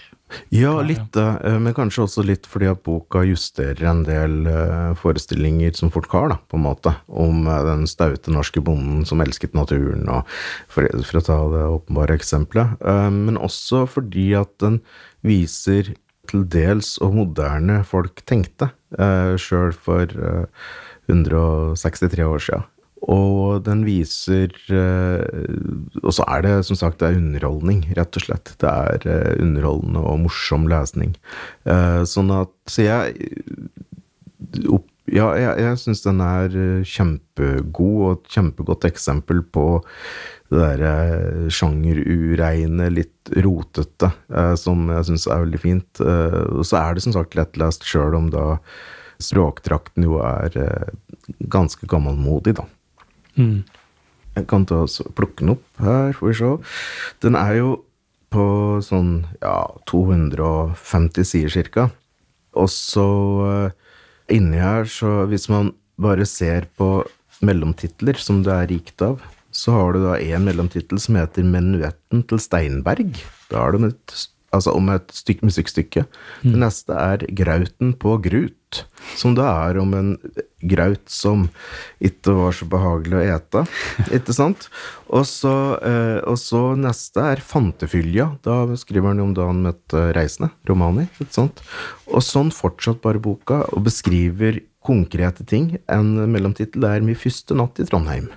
[0.53, 5.75] Ja, litt, eh, men kanskje også litt fordi at boka justerer en del eh, forestillinger
[5.77, 9.57] som folk har, da, på en måte, om eh, den staute norske bonden som elsket
[9.57, 10.29] naturen, og
[10.71, 12.79] for, for å ta det åpenbare eksempelet.
[13.15, 14.79] Men også fordi at den
[15.25, 15.93] viser
[16.29, 18.71] til dels og moderne folk tenkte,
[19.41, 20.45] sjøl for eh,
[21.11, 22.71] 163 år siden.
[23.11, 28.25] Og den viser eh, Og så er det som sagt det er underholdning, rett og
[28.25, 28.53] slett.
[28.61, 31.13] Det er eh, underholdende og morsom lesning.
[31.69, 33.29] Eh, sånn at Så jeg
[35.05, 36.53] Ja, jeg, jeg syns den er
[36.89, 39.67] kjempegod, og et kjempegodt eksempel på
[40.49, 44.09] det derre sjangerureine, litt rotete,
[44.57, 46.01] som jeg syns er veldig fint.
[46.01, 48.47] Og så er det som sagt lettlest, sjøl om da
[49.21, 50.57] språkdrakten jo er
[51.53, 52.65] ganske gammelmodig, da.
[53.37, 53.57] Mm.
[54.35, 56.49] Jeg kan ta og plukke den opp her, får vi se.
[57.23, 57.69] Den er jo
[58.35, 58.45] på
[58.83, 61.87] sånn ja, 250 sider cirka.
[62.55, 63.07] Og så
[63.47, 63.77] eh,
[64.35, 65.71] inni her, så hvis man
[66.01, 67.05] bare ser på
[67.45, 69.23] mellomtitler, som det er rikt av,
[69.55, 73.23] så har du da en mellomtittel som heter 'Menuetten til Steinberg'.
[73.51, 74.15] Da er det et
[74.55, 76.05] altså om et stykke musikkstykke.
[76.43, 78.85] Det neste er Grauten på Grut,
[79.19, 80.17] som da er om en
[80.69, 81.47] graut som
[82.03, 83.63] ikke var så behagelig å ete,
[84.17, 84.69] ikke sant?
[85.13, 85.53] Og så,
[85.85, 91.07] eh, og så neste er Fantefylja, da skriver han om da han møtte reisende, romani.
[91.19, 91.61] ikke sant?
[92.07, 95.77] Og sånn fortsatt bare boka, og beskriver konkrete ting.
[95.89, 98.29] En mellomtittel er Min første natt i Trondheim.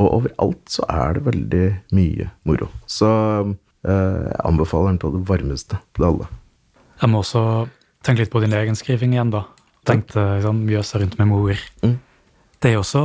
[0.00, 2.68] Og overalt så er det veldig mye moro.
[2.88, 6.28] Så eh, jeg anbefaler den på det varmeste til alle.
[7.02, 7.42] Jeg må også
[8.06, 9.44] tenke litt på din egen skriving igjen, da.
[9.88, 11.62] Tenkte sånn, Mjøsa rundt med mor.
[11.82, 11.96] Mm.
[12.62, 13.02] Det er også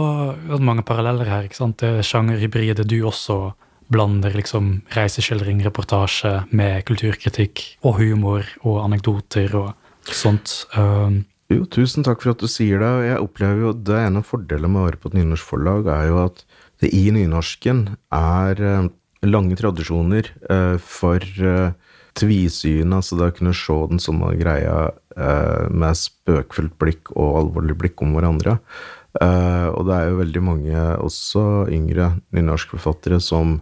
[0.61, 1.47] mange paralleller her.
[1.47, 1.79] ikke sant?
[1.81, 3.55] Det er sjangerhybride du også
[3.89, 10.67] blander liksom reiseskildring, reportasje med kulturkritikk og humor og anekdoter og sånt.
[10.75, 12.91] Um, Jo, tusen takk for at du sier det.
[13.07, 15.87] Jeg opplever jo det ene en av fordelene med å være på et nynorsk forlag,
[15.87, 16.41] er jo at
[16.83, 18.89] det i nynorsken er eh,
[19.25, 21.71] lange tradisjoner eh, for eh,
[22.19, 28.03] tvisyn, altså det å kunne se den samme greia med spøkfullt blikk og alvorlig blikk
[28.05, 28.59] om hverandre.
[29.21, 33.59] Eh, og det er jo veldig mange, også yngre nynorskforfattere, som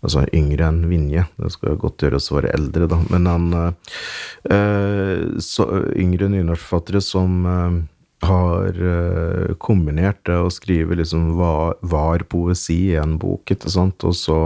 [0.00, 2.96] Altså yngre enn Vinje, det skal jo godt gjøres å være eldre, da.
[3.12, 7.76] Men han eh, så, Yngre nynorskforfattere som eh,
[8.24, 14.08] har eh, kombinert det å skrive liksom var, var poesi i en bok, ikke sant,
[14.08, 14.38] og så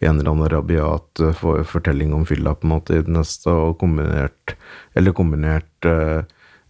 [0.00, 3.78] en eller annen rabiat eh, fortelling om fylla på en måte i det neste, og
[3.80, 4.56] kombinert
[4.96, 6.24] Eller kombinert eh,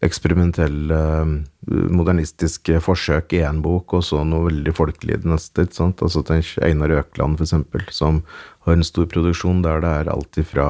[0.05, 5.67] eksperimentelle, eh, modernistiske forsøk i én bok, og så noe veldig folkelig i det neste.
[5.67, 6.03] ikke sant?
[6.03, 8.23] Altså Tenk Einar Økland, eksempel, som
[8.67, 10.69] har en stor produksjon der det er alt ifra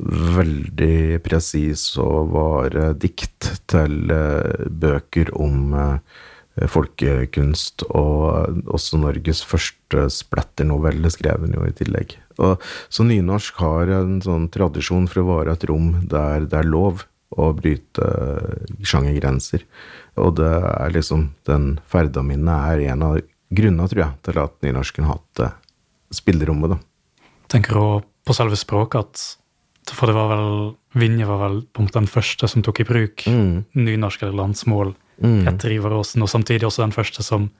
[0.00, 4.12] veldig presis og vare dikt til
[4.70, 6.20] bøker om eh,
[6.68, 12.16] folkekunst, og også Norges første splatternovelle skrev hun jo i tillegg.
[12.40, 12.60] Og,
[12.92, 17.06] så nynorsk har en sånn tradisjon for å være et rom der det er lov
[17.38, 18.06] å bryte
[18.82, 19.64] sjangergrenser.
[20.20, 23.20] Og det er liksom den ferda mine er en av
[23.50, 25.50] grunnene, tror jeg, til at nynorsken har hatt det
[26.20, 26.80] spillerommet, da.
[27.50, 29.28] tenker også på selve språket at
[29.96, 30.50] For det var vel
[30.94, 31.60] Vinje var vel
[31.94, 33.64] den første som tok i bruk Mm.
[33.74, 35.46] nynorsk eller landsmål Mm.
[35.48, 37.50] etter Ivar Aasen, og samtidig også den første som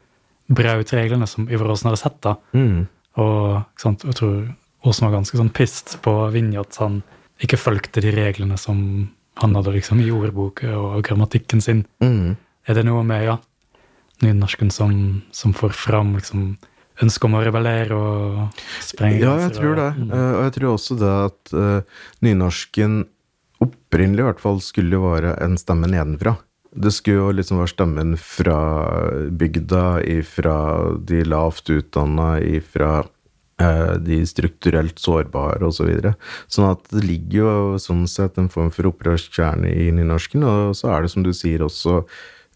[0.51, 2.20] brøt reglene som Ivar Aasen hadde sett.
[2.25, 2.37] da.
[2.57, 2.87] Mm.
[3.20, 4.37] Og sant, jeg tror
[4.87, 7.03] Aasen var ganske sånn pissed på Vinje at han
[7.44, 11.85] ikke fulgte de reglene som han hadde liksom i ordboka og grammatikken sin.
[12.05, 12.37] Mm.
[12.68, 13.37] Er det noe med ja,
[14.25, 16.59] nynorsken som, som får fram liksom,
[17.01, 19.88] ønsket om å rebellere og sprenge Ja, jeg tror det.
[19.96, 20.11] Mm.
[20.12, 23.01] Eh, Og jeg tror også det at uh, nynorsken
[23.61, 26.37] opprinnelig i hvert fall skulle være en stemme nedenfra.
[26.70, 28.59] Det skulle jo liksom være stemmen fra
[29.35, 30.56] bygda, ifra
[31.02, 33.00] de lavt utdanna, ifra
[33.61, 35.80] eh, de strukturelt sårbare osv.
[35.80, 36.14] Så videre.
[36.46, 40.46] sånn at det ligger jo sånn sett en form for opprørskjerne i nynorsken.
[40.46, 42.04] Og så er det som du sier også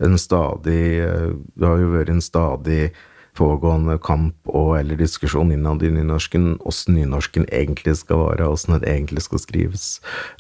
[0.02, 2.92] en stadig eh, Det har jo vært en stadig
[3.34, 8.90] pågående kamp og eller diskusjon innad i nynorsken, åssen nynorsken egentlig skal være, åssen det
[8.90, 9.86] egentlig skal skrives,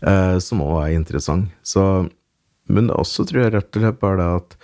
[0.06, 1.50] eh, som òg er interessant.
[1.66, 2.06] Så,
[2.70, 4.58] men også, tror jeg, rett og slett bare det at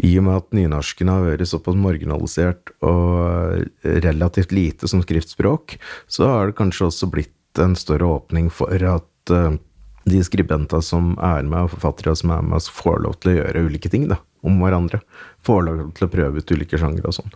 [0.00, 5.76] i og med at nynorsken har vært såpass marginalisert og relativt lite som skriftspråk,
[6.08, 9.58] så har det kanskje også blitt en større åpning for at eh,
[10.06, 13.64] de skribenter som er med, og forfattere som er med, får lov til å gjøre
[13.66, 15.02] ulike ting da, om hverandre.
[15.46, 17.34] Får lov til å prøve ut ulike sjangre og sånn.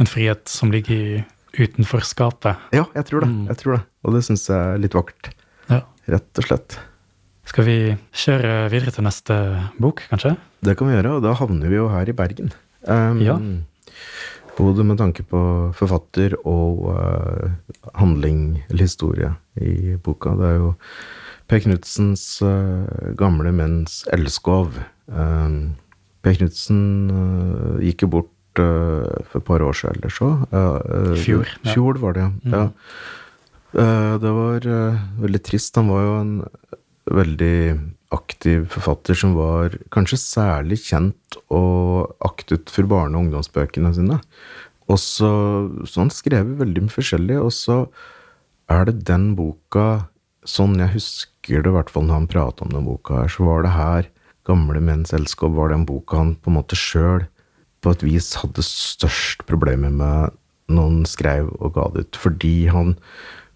[0.00, 1.22] En frihet som ligger i
[1.58, 2.70] utenforskapet.
[2.72, 3.32] Ja, jeg tror det.
[3.32, 3.42] Mm.
[3.50, 3.82] jeg tror det.
[4.06, 5.32] Og det syns jeg er litt vakkert.
[5.68, 5.82] Ja.
[6.14, 6.78] Rett og slett.
[7.48, 7.76] Skal vi
[8.14, 9.36] kjøre videre til neste
[9.82, 10.36] bok, kanskje?
[10.62, 12.52] Det kan vi gjøre, og da havner vi jo her i Bergen.
[12.86, 13.38] Um, Ja.
[14.52, 17.54] Både med tanke på forfatter og uh,
[17.96, 20.34] handling eller historie i boka.
[20.36, 20.74] Det er jo
[21.48, 22.84] Per Knudsens uh,
[23.16, 24.76] gamle menns elskov.
[25.08, 25.72] Um,
[26.22, 30.28] per Knudsen uh, gikk jo bort eh, for et par år siden eller så.
[30.52, 31.72] I fjor, ja.
[31.72, 32.52] Fjor var det, Mm.
[32.52, 32.64] ja.
[33.72, 35.74] Eh, det var eh, veldig trist.
[35.80, 36.34] Han var jo en
[37.10, 37.80] veldig
[38.12, 44.20] aktiv forfatter som var kanskje særlig kjent og aktet for barne- og ungdomsbøkene sine.
[44.90, 45.32] Og så,
[45.88, 47.84] så han skrev veldig mye forskjellig, og så
[48.70, 50.08] er det den boka
[50.42, 53.44] Sånn jeg husker det, i hvert fall når han pratet om den boka her, så
[53.46, 54.08] var det her
[54.42, 57.28] Gamle menns elskov var den boka han på en måte sjøl
[57.82, 60.34] på et vis hadde størst problemer med
[60.72, 62.18] når han skrev og ga det ut.
[62.24, 62.96] Fordi han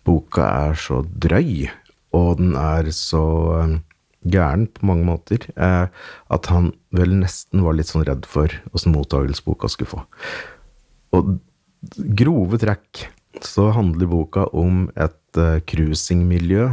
[0.06, 1.66] Boka er så drøy,
[2.14, 3.24] og den er så
[3.60, 3.74] eh,
[4.26, 5.86] gæren på mange måter, eh,
[6.30, 10.06] at han vel nesten var litt sånn redd for åssen mottakelse boka skulle få.
[11.16, 11.36] Og
[12.18, 13.06] grove trekk
[13.44, 16.70] så handler boka om et uh, cruisingmiljø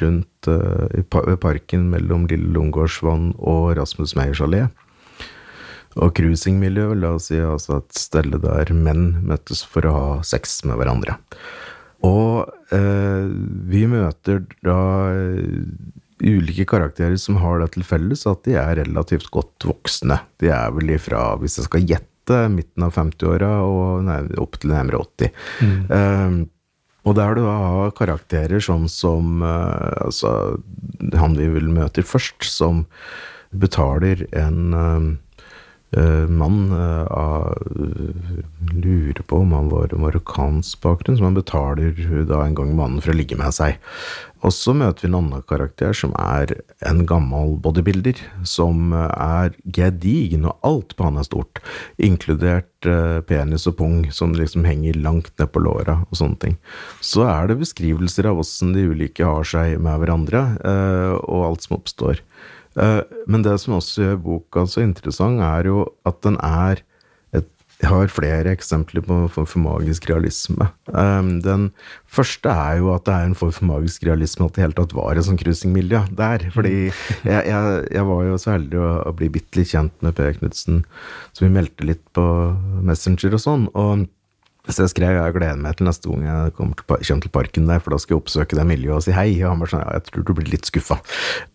[0.00, 0.48] rundt
[1.12, 4.62] pa parken mellom Lille Lungegårdsvann og Rasmus Meyers allé.
[6.00, 10.62] Og cruisingmiljø, la oss si altså et sted der menn møttes for å ha sex
[10.64, 11.18] med hverandre.
[12.06, 13.26] Og eh,
[13.72, 14.78] vi møter da
[16.22, 20.20] ulike karakterer som har det til felles at de er relativt godt voksne.
[20.42, 22.08] De er vel ifra, hvis jeg skal gjette,
[22.52, 25.32] midten av 50-åra og nei, opp til nærmere 80.
[25.66, 25.78] Mm.
[25.90, 26.36] Eh,
[27.02, 30.60] og der du har karakterer sånn som uh, altså,
[31.18, 32.84] han vi vil møte først, som
[33.50, 35.08] betaler en uh,
[36.28, 37.58] mann uh, av
[38.72, 41.96] Lurer på om han var marokkansk bakgrunn, som han betaler
[42.28, 43.76] da en gang mannen for å ligge med seg.
[44.42, 46.54] Og så møter vi en annen karakter som er
[46.88, 48.18] en gammel bodybuilder,
[48.48, 51.60] som er gedigen, og alt på han er stort,
[52.02, 52.88] inkludert
[53.28, 56.58] penis og pung, som liksom henger langt ned på låra og sånne ting.
[57.04, 60.42] Så er det beskrivelser av åssen de ulike har seg med hverandre,
[61.22, 62.24] og alt som oppstår.
[62.78, 66.82] Uh, men det som også gjør boka så interessant, er jo at den er
[67.82, 70.68] jeg har flere eksempler på en form for magisk realisme.
[70.86, 71.70] Um, den
[72.06, 74.94] første er jo at det er en form for magisk realisme at det hele tatt
[74.94, 76.46] var et sånn cruisingmiljø der.
[76.54, 76.76] Fordi
[77.32, 80.38] jeg, jeg, jeg, var jo så heldig å, å bli bitte litt kjent med Per
[80.38, 80.84] Knutsen,
[81.34, 82.24] så vi meldte litt på
[82.86, 83.70] Messenger og sånn.
[83.74, 84.06] og
[84.70, 87.66] så jeg skrev jeg gleder meg til neste gang jeg kommer til, kommer til parken
[87.66, 89.30] der, for da skal jeg oppsøke det miljøet og si hei.
[89.40, 91.00] Og han bare sånn, ja, jeg tror du blir litt skuffa.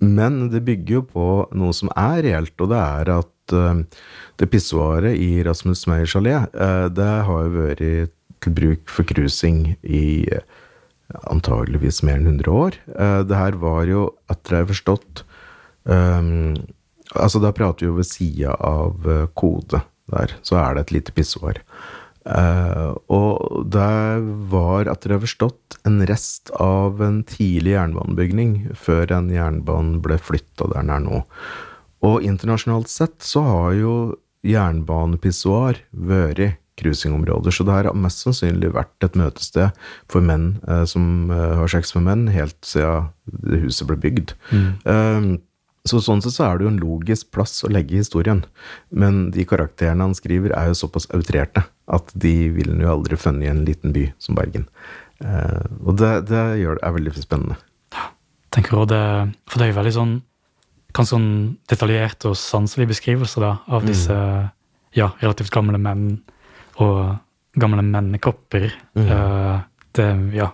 [0.03, 4.03] Men det bygger jo på noe som er reelt, og det er at uh,
[4.41, 7.83] det pissoaret i Rasmus Meyer Chalet, uh, det har jo vært
[8.43, 10.43] til bruk for cruising i uh,
[11.31, 12.75] antageligvis mer enn 100 år.
[13.23, 15.21] det her var jo, etter jeg har forstått
[15.87, 16.57] um,
[17.15, 19.05] Altså, da prater vi jo ved sida av
[19.39, 19.79] kode
[20.11, 21.61] der, så er det et lite pissoar.
[22.27, 24.19] Uh, og det
[24.51, 30.19] var, etter det har forstått, en rest av en tidlig jernbanebygning før en jernbane ble
[30.19, 31.23] flytta der den er nå.
[32.07, 33.93] Og internasjonalt sett så har jo
[34.47, 39.79] jernbanepissoar vært cruisingområder, så det har mest sannsynlig vært et møtested
[40.11, 43.07] for menn uh, som uh, har sex med menn, helt siden
[43.63, 44.35] huset ble bygd.
[44.51, 45.39] Mm.
[45.87, 48.41] Så sånn sett så er det jo en logisk plass å legge historien.
[48.91, 53.47] Men de karakterene han skriver, er jo såpass outrerte at de vil jo aldri funnet
[53.47, 54.67] i en liten by som Bergen.
[55.23, 57.57] Uh, og det, det, gjør er veldig spennende.
[57.95, 58.09] Ja,
[58.53, 59.03] tenker også det,
[59.47, 60.17] For det er jo veldig sånn
[60.97, 61.29] kan sånn
[61.69, 63.89] detaljerte og sanselige beskrivelser da, av mm.
[63.89, 64.15] disse
[64.97, 66.07] ja, relativt gamle menn
[66.81, 67.17] og
[67.59, 68.71] gamle mennekropper.
[68.97, 69.09] Mm.
[69.11, 69.59] Uh,
[69.97, 70.07] det,
[70.37, 70.47] ja,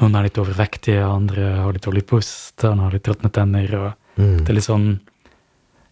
[0.00, 3.76] noen er litt overvektige, andre har litt dårlig pust, andre har litt råtne tenner.
[3.78, 4.42] og mm.
[4.42, 4.90] Det er litt sånn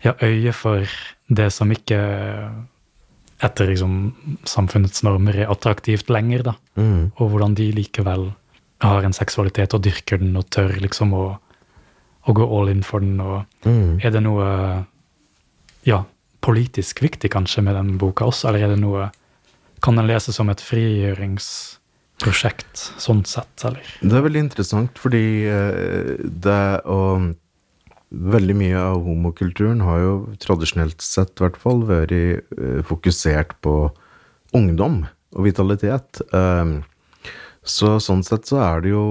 [0.04, 0.84] ja, øye for
[1.28, 1.98] det som ikke
[3.44, 3.92] etter liksom,
[4.48, 6.54] samfunnets normer er attraktivt lenger, da.
[6.78, 7.10] Mm.
[7.16, 8.24] Og hvordan de likevel
[8.82, 11.38] har en seksualitet og dyrker den og tør liksom å,
[12.26, 13.16] å gå all in for den.
[13.22, 13.36] Og
[13.66, 13.90] mm.
[14.02, 14.46] er det noe
[15.86, 15.98] ja,
[16.44, 19.02] politisk viktig kanskje med den boka også, eller er det noe
[19.78, 23.78] Kan den leses som et frigjøringsprosjekt sånn sett, eller?
[24.02, 27.38] Det er veldig interessant, fordi eh, det og
[28.08, 33.74] Veldig mye av homokulturen har jo tradisjonelt sett, i hvert fall, vært eh, fokusert på
[34.56, 35.02] ungdom
[35.36, 36.22] og vitalitet.
[36.32, 36.80] Ehm,
[37.68, 39.04] så sånn sett så er det jo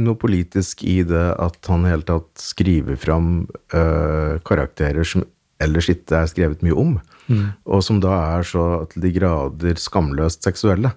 [0.00, 3.42] noe politisk i det at han i hele tatt skriver fram
[3.74, 5.26] uh, karakterer som
[5.60, 6.94] ellers ikke er skrevet mye om.
[7.28, 7.44] Mm.
[7.68, 10.90] Og som da er så til de grader skamløst seksuelle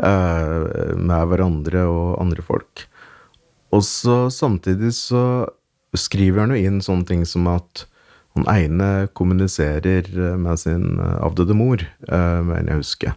[0.00, 2.86] eh, med hverandre og andre folk.
[3.76, 5.20] Og så samtidig så
[6.00, 7.86] skriver han jo inn sånne ting som at
[8.36, 13.14] han ene kommuniserer med sin avdøde mor, eh, mener jeg husker.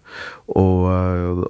[0.47, 0.87] Og,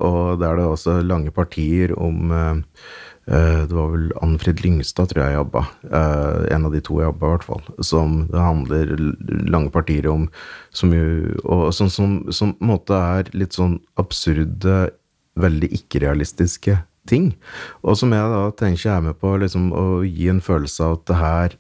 [0.01, 2.81] og der er det også lange partier om eh,
[3.29, 5.65] Eh, det var vel Anfrid Lyngstad, tror jeg jobba.
[5.85, 7.67] Eh, en av de to jobba, i hvert fall.
[7.85, 8.93] Som det handler
[9.53, 10.27] lange partier om,
[10.73, 14.89] som jo Og som, som, som måte er litt sånn absurde,
[15.39, 17.31] veldig ikke-realistiske ting.
[17.83, 21.07] Og som jeg da tenker er med på liksom, å gi en følelse av at
[21.09, 21.57] det her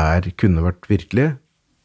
[0.00, 1.30] er, kunne vært virkelig,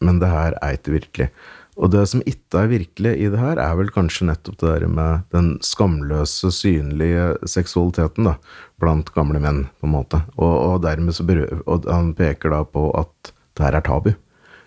[0.06, 1.30] men det her er ikke virkelig.
[1.76, 4.86] Og det som ikke er virkelig i det her, er vel kanskje nettopp det der
[4.88, 8.38] med den skamløse, synlige seksualiteten da,
[8.80, 10.22] blant gamle menn, på en måte.
[10.38, 14.14] Og, og dermed så berøver, og han peker da på at det her er tabu,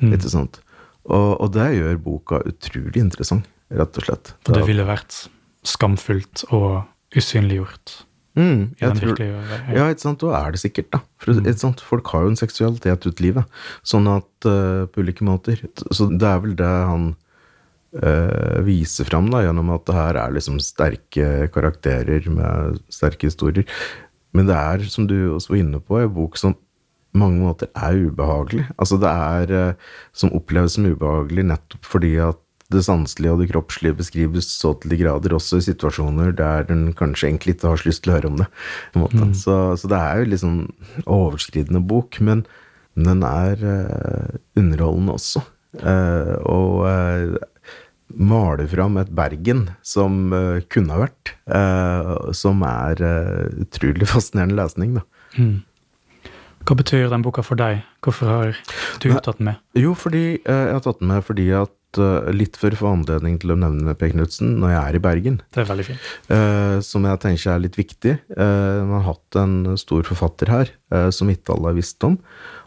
[0.02, 0.12] mm.
[0.12, 0.60] ikke sant.
[1.08, 4.34] Og, og, det gjør boka utrolig interessant, rett og slett.
[4.44, 5.22] For det ville vært
[5.66, 6.82] skamfullt og
[7.16, 8.02] usynliggjort.
[8.36, 11.00] Mm, tror, ja, ikke sant, og er det sikkert, da.
[11.18, 11.48] For, mm.
[11.58, 13.56] sant, Folk har jo en seksualitet ut livet,
[13.86, 15.64] sånn at uh, på ulike måter.
[15.90, 17.08] Så det er vel det han
[17.98, 23.66] uh, viser fram, da, gjennom at det her er liksom sterke karakterer med sterke historier.
[24.36, 26.54] Men det er, som du også var inne på, en bok som
[27.18, 28.68] mange måter er ubehagelig.
[28.76, 32.38] Altså det er uh, Som oppleves som ubehagelig nettopp fordi at
[32.72, 36.90] det sanselige og det kroppslige beskrives så til de grader, også i situasjoner der den
[36.96, 38.48] kanskje egentlig ikke har så lyst til å høre om det.
[38.98, 39.34] Mm.
[39.36, 40.58] Så, så det er jo litt sånn
[41.06, 42.44] overskridende bok, men
[42.98, 45.44] den er uh, underholdende også.
[45.78, 47.72] Uh, og uh,
[48.08, 51.32] maler fram et Bergen som uh, kunne ha vært,
[52.36, 53.00] som er
[53.64, 55.06] utrolig fascinerende lesning, da.
[55.38, 55.56] Mm.
[56.68, 57.80] Hva betyr den boka for deg?
[58.04, 58.50] Hvorfor har
[59.00, 59.20] du Nei.
[59.24, 59.60] tatt den med?
[59.78, 63.54] Jo, fordi jeg har tatt den med fordi at Litt for å få anledning til
[63.54, 65.98] å nevne Per Knutsen når jeg er i Bergen, Det er veldig fint.
[66.28, 68.12] eh, som jeg tenker er litt viktig.
[68.36, 72.18] Eh, Man har hatt en stor forfatter her eh, som ikke alle har visst om.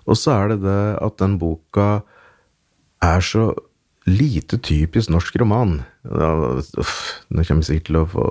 [0.07, 2.01] Og så er det det at den boka
[3.03, 3.53] er så
[4.09, 5.83] lite typisk norsk roman.
[6.03, 8.25] Ja, uff, Nå kommer jeg sikkert til å få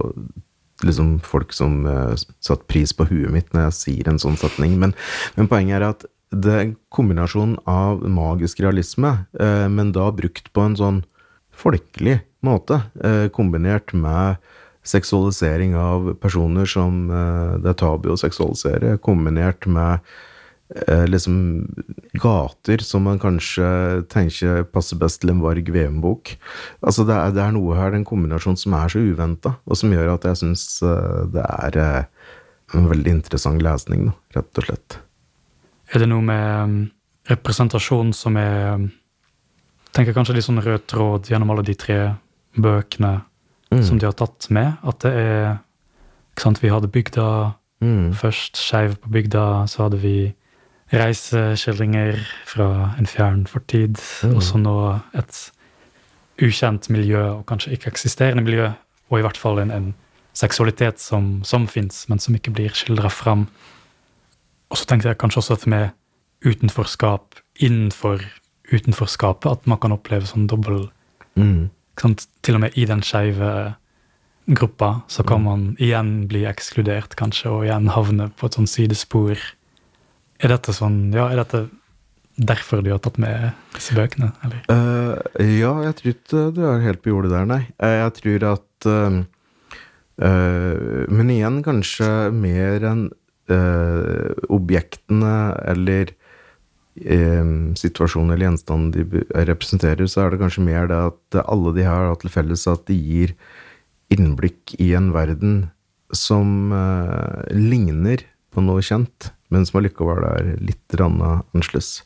[0.83, 4.79] liksom folk som uh, satt pris på huet mitt når jeg sier en sånn setning,
[4.81, 4.95] men,
[5.37, 10.53] men poenget er at det er en kombinasjon av magisk realisme, eh, men da brukt
[10.55, 11.03] på en sånn
[11.51, 14.39] folkelig måte, eh, kombinert med
[14.87, 20.01] seksualisering av personer som eh, det er tabu å seksualisere, kombinert med
[21.11, 21.67] liksom
[22.23, 26.37] gater som man kanskje tenker passer best til en Varg VM-bok.
[26.79, 29.57] Altså det er, det er noe her, det er en kombinasjon som er så uventa,
[29.67, 30.79] og som gjør at jeg syns
[31.35, 35.01] det er en veldig interessant lesning, rett og slett.
[35.95, 36.91] Er det noe med um,
[37.31, 38.91] representasjon som er um,
[39.93, 42.01] tenker kanskje litt sånn rød tråd gjennom alle de tre
[42.57, 43.23] bøkene
[43.71, 43.85] Mm.
[43.87, 44.73] som de har tatt med?
[44.83, 45.59] At det er
[46.35, 48.13] ikke sant, Vi hadde bygda Mm.
[48.13, 50.35] først, Skeiv på bygda, så hadde vi
[50.93, 54.35] reiseskildringer fra en fjern fortid, Mm.
[54.37, 55.51] og så nå et
[56.43, 58.73] ukjent miljø, og kanskje ikke-eksisterende miljø,
[59.11, 59.95] og i hvert fall en, en
[60.35, 63.47] seksualitet som, som fins, men som ikke blir skildra fram.
[64.71, 65.91] Og så tenkte jeg kanskje også dette med
[66.47, 68.23] utenforskap innenfor
[68.71, 70.89] utenforskapet, at man kan oppleve sånn dobbel
[71.39, 71.71] Mm.
[72.43, 73.51] Til og med i den skeive
[74.51, 79.39] gruppa så kan man igjen bli ekskludert, kanskje, og igjen havne på et sånn sidespor.
[80.41, 81.69] Er dette sånn Ja, er dette
[82.41, 84.63] derfor du har tatt med disse bøkene, eller?
[84.73, 87.63] Uh, ja, jeg tror ikke du er helt på jordet der, nei.
[87.79, 89.21] Eh, jeg tror at uh,
[90.25, 93.09] uh, Men igjen kanskje mer enn
[93.55, 95.35] eh, objektene
[95.73, 96.13] eller
[97.01, 101.87] eh, situasjonen eller gjenstanden de representerer, så er det kanskje mer det at alle de
[101.87, 103.35] her har til felles at de gir
[104.11, 105.71] innblikk i en verden
[106.17, 112.01] som eh, ligner på noe kjent, men som allikevel er litt annerledes.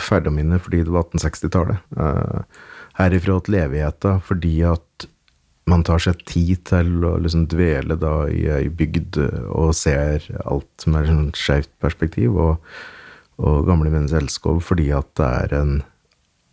[0.00, 1.82] Ferdaminne fordi det var 1860-tallet.
[1.98, 2.66] Eh,
[3.00, 5.08] herifra til evigheta fordi at
[5.70, 10.86] man tar seg tid til å liksom dvele da i ei bygd og ser alt
[10.86, 12.72] med et sånn skeivt perspektiv, og,
[13.40, 15.74] og gamle menns elskov fordi at det er en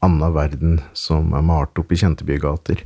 [0.05, 2.83] annen verden som er malt opp i kjente bygater.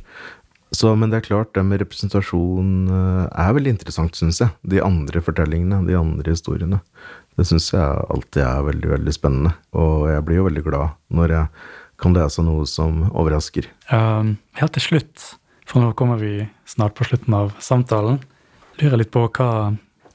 [0.72, 4.54] Så, men det er klart, det med representasjon eh, er veldig interessant, syns jeg.
[4.64, 6.80] De andre fortellingene, de andre historiene.
[7.36, 9.52] Det syns jeg alltid er veldig, veldig spennende.
[9.76, 11.68] Og jeg blir jo veldig glad når jeg
[12.02, 13.68] kan lese noe som overrasker.
[13.92, 15.26] Um, helt til slutt,
[15.68, 18.20] for nå kommer vi snart på slutten av samtalen,
[18.80, 19.48] lurer litt på hva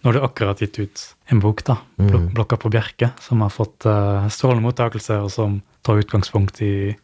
[0.06, 1.02] Nå har du akkurat gitt ut
[1.34, 5.56] en bok, da, Blok- 'Blokka på Bjerke', som har fått uh, strålende mottakelse, og som
[5.84, 6.96] tar utgangspunkt i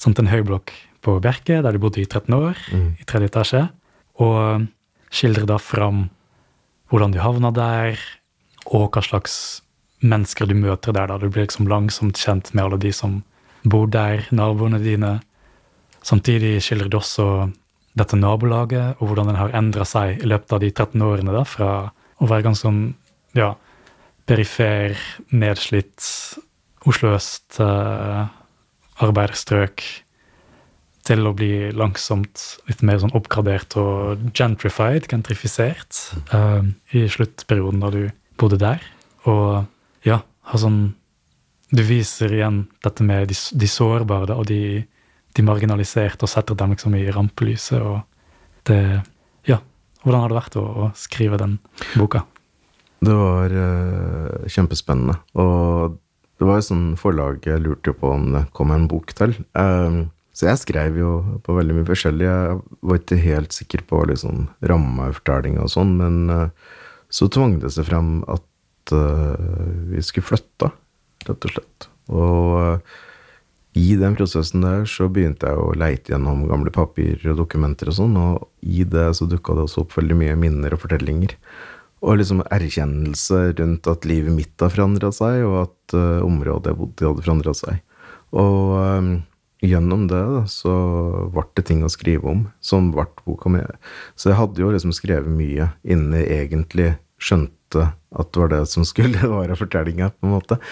[0.00, 0.72] sant, en høyblokk
[1.04, 2.56] på Bjerke, der du bodde i 13 år,
[2.98, 3.62] i tredje etasje,
[4.18, 4.64] og
[5.12, 6.08] skildrer da fram
[6.90, 8.00] hvordan du havna der,
[8.66, 9.60] og hva slags
[10.00, 11.06] mennesker du møter der.
[11.06, 11.18] da.
[11.18, 13.22] Du blir liksom langsomt kjent med alle de som
[13.62, 15.20] bor der, naboene dine.
[16.02, 17.52] Samtidig skildrer du også
[17.98, 21.34] dette nabolaget, og hvordan den har endra seg i løpet av de 13 årene.
[21.34, 21.70] da, Fra
[22.18, 22.82] å være ganske sånn
[23.38, 23.54] ja,
[24.28, 24.98] perifer,
[25.30, 26.04] nedslitt,
[26.88, 28.28] Oslo øst, eh,
[29.04, 29.82] arbeiderstrøk,
[31.08, 36.00] til å bli langsomt litt mer sånn oppgradert og gentrified, gentrifisert,
[36.36, 38.02] eh, i sluttperioden da du
[38.36, 38.84] bodde der.
[39.24, 39.66] Og
[40.04, 40.94] ja, har sånn
[41.68, 44.86] Du viser igjen dette med de, de sårbare da, og de,
[45.36, 47.80] de marginaliserte, og setter dem liksom i rampelyset.
[47.80, 48.02] og
[48.68, 49.02] det
[49.48, 49.60] Ja,
[50.02, 51.58] hvordan har det vært å, å skrive den
[51.96, 52.24] boka?
[53.04, 55.18] Det var uh, kjempespennende.
[55.38, 55.98] Og
[56.38, 59.36] det var jo sånn forlag jeg lurte på om det kom en bok til.
[59.58, 61.12] Um, så jeg skrev jo
[61.42, 62.26] på veldig mye forskjellig.
[62.26, 66.74] Jeg var ikke helt sikker på liksom ramma i fortellinga og sånn, men uh,
[67.10, 69.34] så tvang det seg frem at uh,
[69.90, 70.70] vi skulle flytte,
[71.26, 71.88] rett og slett.
[72.08, 72.98] Og eh,
[73.78, 77.98] i den prosessen der så begynte jeg å leite gjennom gamle papirer og dokumenter og
[77.98, 81.36] sånn, og i det så dukka det også opp veldig mye minner og fortellinger.
[82.02, 86.78] Og liksom erkjennelse rundt at livet mitt har forandra seg, og at uh, området jeg
[86.78, 87.82] bodde i, hadde forandra seg.
[88.38, 89.10] Og um,
[89.64, 90.74] gjennom det da, så
[91.34, 93.64] ble det ting å skrive om, som ble boka mi.
[94.18, 98.62] Så jeg hadde jo liksom skrevet mye innen jeg egentlig skjønte at det var det
[98.70, 100.62] som skulle være fortellinga, på en måte.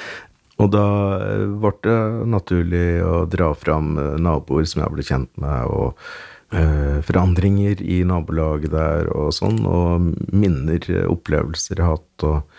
[0.62, 0.86] Og da
[1.20, 1.98] eh, ble det
[2.32, 8.00] naturlig å dra fram eh, naboer som jeg ble kjent med, og eh, forandringer i
[8.08, 10.80] nabolaget der og sånn, og minner,
[11.12, 12.56] opplevelser jeg har hatt, og,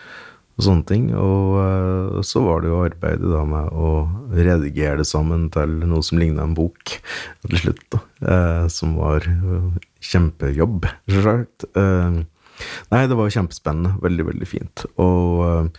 [0.58, 1.10] og sånne ting.
[1.18, 3.92] Og eh, så var det jo arbeidet da med å
[4.36, 7.00] redigere det sammen til noe som ligna en bok
[7.48, 8.04] til slutt, da.
[8.22, 9.26] Eh, som var
[10.06, 11.66] kjempejobb, sjølsagt.
[11.74, 12.22] Eh,
[12.94, 13.98] nei, det var kjempespennende.
[14.06, 14.86] Veldig, veldig fint.
[15.02, 15.74] Og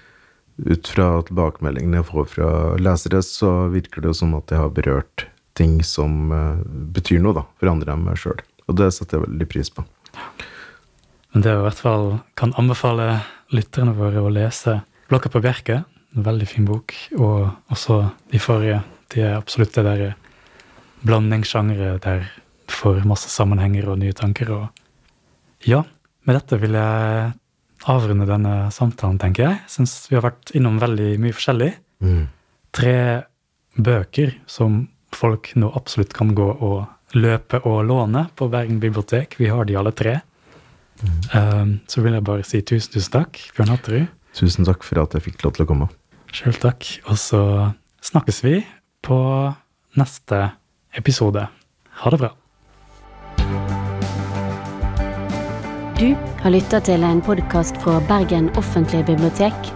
[0.67, 2.51] ut fra tilbakemeldingene jeg får fra
[2.81, 5.27] lesere, så virker det som at jeg har berørt
[5.59, 6.61] ting som uh,
[6.95, 8.39] betyr noe da, for andre enn meg sjøl.
[8.69, 9.85] Og det setter jeg veldig pris på.
[11.33, 12.07] Men det jeg i hvert fall
[12.39, 13.09] kan anbefale
[13.55, 15.85] lytterne våre å lese 'Blokka på Bjerke'.
[16.17, 16.93] En veldig fin bok.
[17.17, 18.83] Og også de forrige.
[19.13, 20.17] De er absolutt det der
[21.07, 22.27] blandingssjangre der
[22.69, 24.51] du får masse sammenhenger og nye tanker.
[24.53, 25.83] Og ja,
[26.29, 27.33] med dette vil jeg
[27.87, 29.59] avrunde denne samtalen, tenker jeg.
[29.71, 31.73] Syns vi har vært innom veldig mye forskjellig.
[32.05, 32.25] Mm.
[32.75, 32.97] Tre
[33.79, 39.39] bøker som folk nå absolutt kan gå og løpe og låne på Bergen bibliotek.
[39.41, 40.19] Vi har de alle tre.
[40.99, 41.19] Mm.
[41.33, 44.09] Um, så vil jeg bare si tusen, tusen takk, Bjørn Hatterud.
[44.37, 45.89] Tusen takk for at jeg fikk lov til å komme.
[46.35, 46.85] Sjøl takk.
[47.09, 47.43] Og så
[48.05, 48.59] snakkes vi
[49.07, 49.19] på
[49.99, 50.43] neste
[50.99, 51.47] episode.
[52.03, 52.35] Ha det bra.
[55.99, 59.73] Du har lytta til en podkast fra Bergen offentlige bibliotek.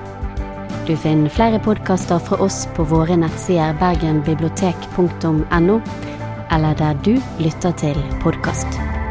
[0.86, 5.80] Du finner flere podkaster fra oss på våre nettsider bergenbibliotek.no,
[6.54, 9.01] eller der du lytter til podkast.